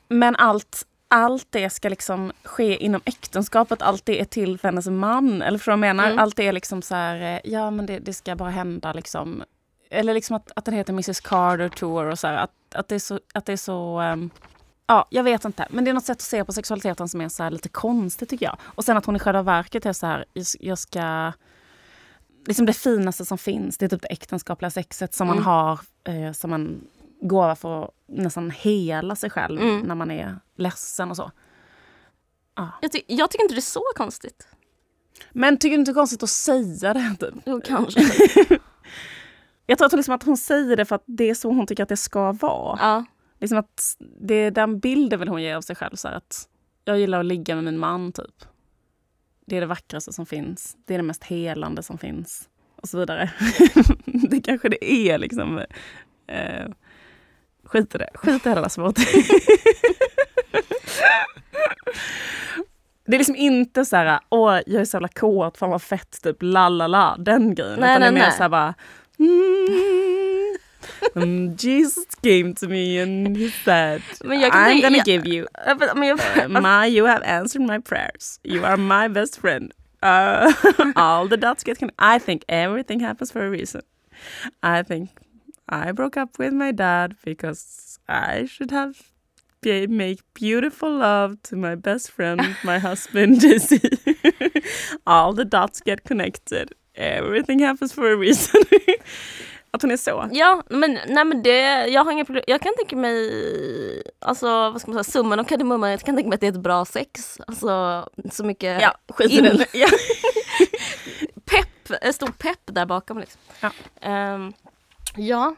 [0.08, 4.86] Men allt, allt det ska liksom ske inom äktenskapet, allt det är till för hennes
[4.86, 5.42] man.
[5.42, 6.06] Eller för vad jag menar?
[6.06, 6.18] Mm.
[6.18, 9.42] Allt det är liksom så här, eh, ja men det, det ska bara hända liksom.
[9.90, 12.94] Eller liksom att, att den heter Mrs Carter Tour och så här, att, att det
[12.94, 14.30] är så, att det är så ehm,
[14.86, 15.66] Ja, jag vet inte.
[15.70, 18.28] Men det är något sätt att se på sexualiteten som är så här lite konstigt
[18.28, 18.56] tycker jag.
[18.64, 21.32] Och sen att hon i själva verket är så här, jag- jag ska...
[22.46, 25.36] Liksom det finaste som finns, det är typ det äktenskapliga sexet som Mm.
[25.36, 26.80] man har, eh, som man
[27.22, 29.80] går för att nästan hela sig själv Mm.
[29.80, 31.30] när man är ledsen och så.
[32.82, 34.48] Jag, ty- jag tycker inte det är så konstigt.
[35.32, 37.16] Men tycker du inte det är konstigt att säga det?
[37.20, 37.34] Typ?
[37.46, 38.00] Jo, kanske.
[39.66, 41.66] Jag tror att hon, liksom att hon säger det för att det är så hon
[41.66, 42.78] tycker att det ska vara.
[42.80, 43.04] ja.
[43.40, 45.96] Liksom att det är den bilden vill hon ge av sig själv.
[45.96, 46.48] Så att
[46.84, 48.44] jag gillar att ligga med min man, typ.
[49.46, 50.76] Det är det vackraste som finns.
[50.86, 52.48] Det är det mest helande som finns.
[52.76, 53.32] Och så vidare.
[54.04, 55.58] det kanske det är liksom.
[56.26, 56.66] Eh,
[57.72, 58.08] skit i det.
[58.14, 58.96] Skit i hela svårt.
[63.06, 66.22] Det är liksom inte så här, åh jag är så jävla kåt, fan vad fett,
[66.22, 67.80] typ la la la, den grejen.
[67.80, 68.32] Nej, Utan det är nej, mer nej.
[68.36, 68.74] så här bara,
[69.18, 70.56] mm,
[71.14, 75.28] mm, Jesus came to me and he said, Men jag kan I'm gonna jag- give
[75.28, 75.46] you,
[75.94, 76.18] men- jag,
[76.50, 78.40] uh, my, you have answered my prayers.
[78.42, 79.72] You are my best friend.
[80.04, 80.52] Uh,
[80.94, 81.78] all the dots get.
[81.98, 83.82] I think everything happens for a reason.
[84.62, 85.10] I think
[85.72, 88.94] I broke up with my dad because I should have
[89.62, 93.80] be, make beautiful love to my best friend, my husband JC.
[95.04, 96.72] All the dots get connected.
[96.94, 98.60] Everything happens for a reason.
[99.70, 100.28] att hon är så.
[100.32, 102.44] Ja, men, nej, men det, jag har inga problem.
[102.46, 106.28] Jag kan tänka mig, alltså vad ska man säga, summan och kardemumman, jag kan tänka
[106.28, 107.38] mig att det är ett bra sex.
[107.46, 109.64] Alltså så mycket Ja, skit in- den.
[109.72, 109.88] Ja.
[111.44, 113.40] pepp, en stor pepp där bakom liksom.
[113.60, 113.70] Ja.
[114.00, 114.52] Ehm,
[115.16, 115.54] ja.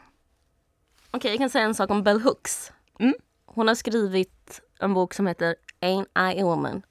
[1.11, 2.71] Okej, jag kan säga en sak om Bell Hooks.
[2.99, 3.15] Mm.
[3.45, 6.81] Hon har skrivit en bok som heter Ain't I a woman?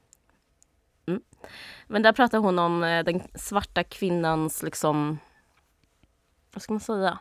[1.06, 1.22] Mm.
[1.86, 5.18] Men där pratar hon om eh, den svarta kvinnans liksom,
[6.54, 7.18] vad ska man säga,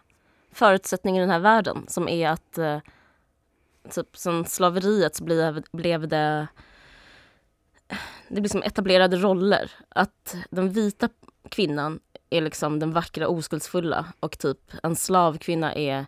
[0.51, 2.79] förutsättning i den här världen som är att eh,
[3.89, 6.47] typ som slaveriet så blev, blev det
[8.27, 9.71] det blir som etablerade roller.
[9.89, 11.09] Att den vita
[11.49, 11.99] kvinnan
[12.33, 16.05] är liksom den vackra oskuldsfulla och typ en slavkvinna är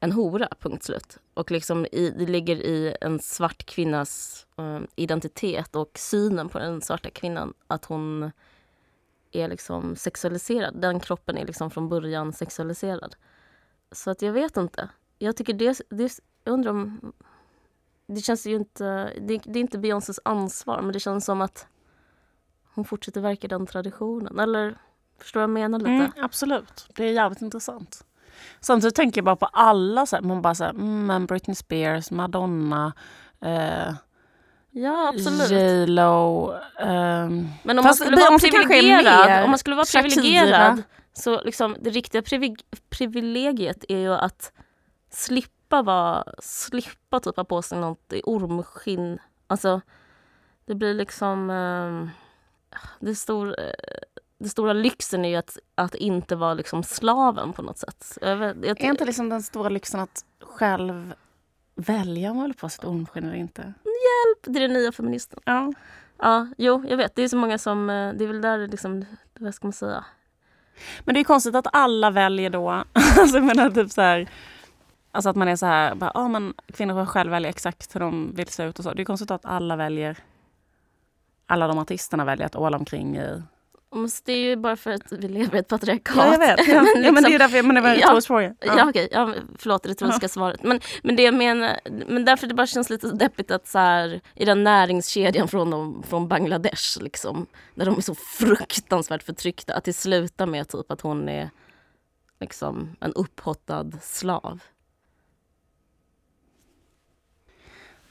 [0.00, 1.18] en hora, punkt slut.
[1.34, 6.80] Och liksom i, det ligger i en svart kvinnas eh, identitet och synen på den
[6.80, 8.30] svarta kvinnan att hon
[9.32, 10.80] är liksom sexualiserad.
[10.80, 13.16] Den kroppen är liksom från början sexualiserad.
[13.92, 14.88] Så att jag vet inte.
[15.18, 17.12] Jag tycker det, det jag undrar om
[18.06, 21.66] det känns ju inte, det, det är inte Beyoncés ansvar men det känns som att
[22.74, 24.38] hon fortsätter verka i den traditionen.
[24.38, 24.78] Eller
[25.20, 25.90] förstår jag vad jag menar lite?
[25.90, 28.04] Mm, absolut, det är jävligt intressant.
[28.60, 32.10] Samtidigt tänker jag bara på alla, så här, man bara såhär, mm, men Britney Spears,
[32.10, 32.92] Madonna,
[33.40, 33.92] eh,
[34.70, 35.50] Ja absolut.
[35.50, 36.52] J Lo.
[36.78, 41.76] ehm, Men om man skulle vara är privilegierad, om man skulle vara privilegierad så liksom
[41.80, 44.52] det riktiga privi- privilegiet är ju att
[45.10, 49.18] slippa vara, slippa typ ha på sig något i ormskinn.
[49.46, 49.80] Alltså
[50.66, 52.10] det blir liksom ehm,
[53.00, 53.56] det, stor,
[54.38, 58.18] det stora lyxen är ju att, att inte vara liksom slaven på något sätt.
[58.20, 61.14] Jag vet, jag, är inte liksom den stora lyxen att själv
[61.74, 63.74] välja om man vill på sitt ormskinn eller inte?
[64.46, 65.40] det är den nya feministen.
[65.44, 65.72] Ja.
[66.18, 67.14] Ja, jo, jag vet.
[67.14, 69.04] Det är så många som, eh, det är väl där det liksom,
[69.38, 70.04] vad ska man säga?
[71.00, 72.70] Men det är konstigt att alla väljer då,
[73.18, 74.28] alltså jag menar typ så här,
[75.12, 78.00] alltså att man är så här, bara, ah, men kvinnor får själv välja exakt hur
[78.00, 78.92] de vill se ut och så.
[78.92, 80.18] Det är konstigt att alla väljer,
[81.46, 83.42] alla de artisterna väljer att åla omkring i...
[84.24, 86.16] Det är ju bara för att vi lever i ett patriarkat.
[86.16, 86.68] Ja, jag vet.
[86.68, 88.06] Ja, Men ja, men det är liksom- därför jag, men det var en Ja.
[88.06, 88.54] retorisk fråga.
[88.60, 89.08] Ja, okej.
[89.12, 90.62] Ja, förlåt det retoriska svaret.
[90.62, 94.20] Men, men det jag menar, men därför det bara känns lite deppigt att så här,
[94.34, 99.84] i den näringskedjan från, dem, från Bangladesh, liksom, där de är så fruktansvärt förtryckta, att
[99.84, 101.50] det slutar med typ att hon är
[102.40, 104.60] liksom en upphottad slav.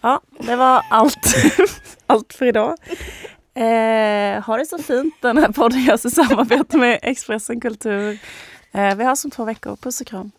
[0.01, 1.36] Ja, det var allt,
[2.07, 2.75] allt för idag.
[3.58, 5.14] Eh, ha det så fint.
[5.22, 8.20] Den här podden görs i samarbete med Expressen Kultur.
[8.72, 9.76] Eh, vi hörs om två veckor.
[9.76, 10.32] Puss och kram.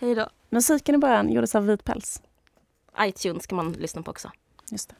[0.00, 0.28] Hej då.
[0.50, 2.22] Musiken i början gjordes av Vit Päls.
[3.00, 4.30] iTunes kan man lyssna på också.
[4.70, 4.94] Just det.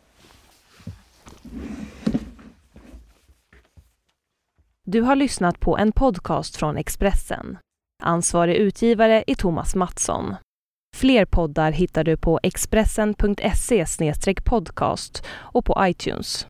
[4.87, 7.59] Du har lyssnat på en podcast från Expressen.
[8.03, 10.37] Ansvarig utgivare är Thomas Mattsson.
[10.97, 13.85] Fler poddar hittar du på expressen.se
[14.45, 16.47] podcast och på iTunes.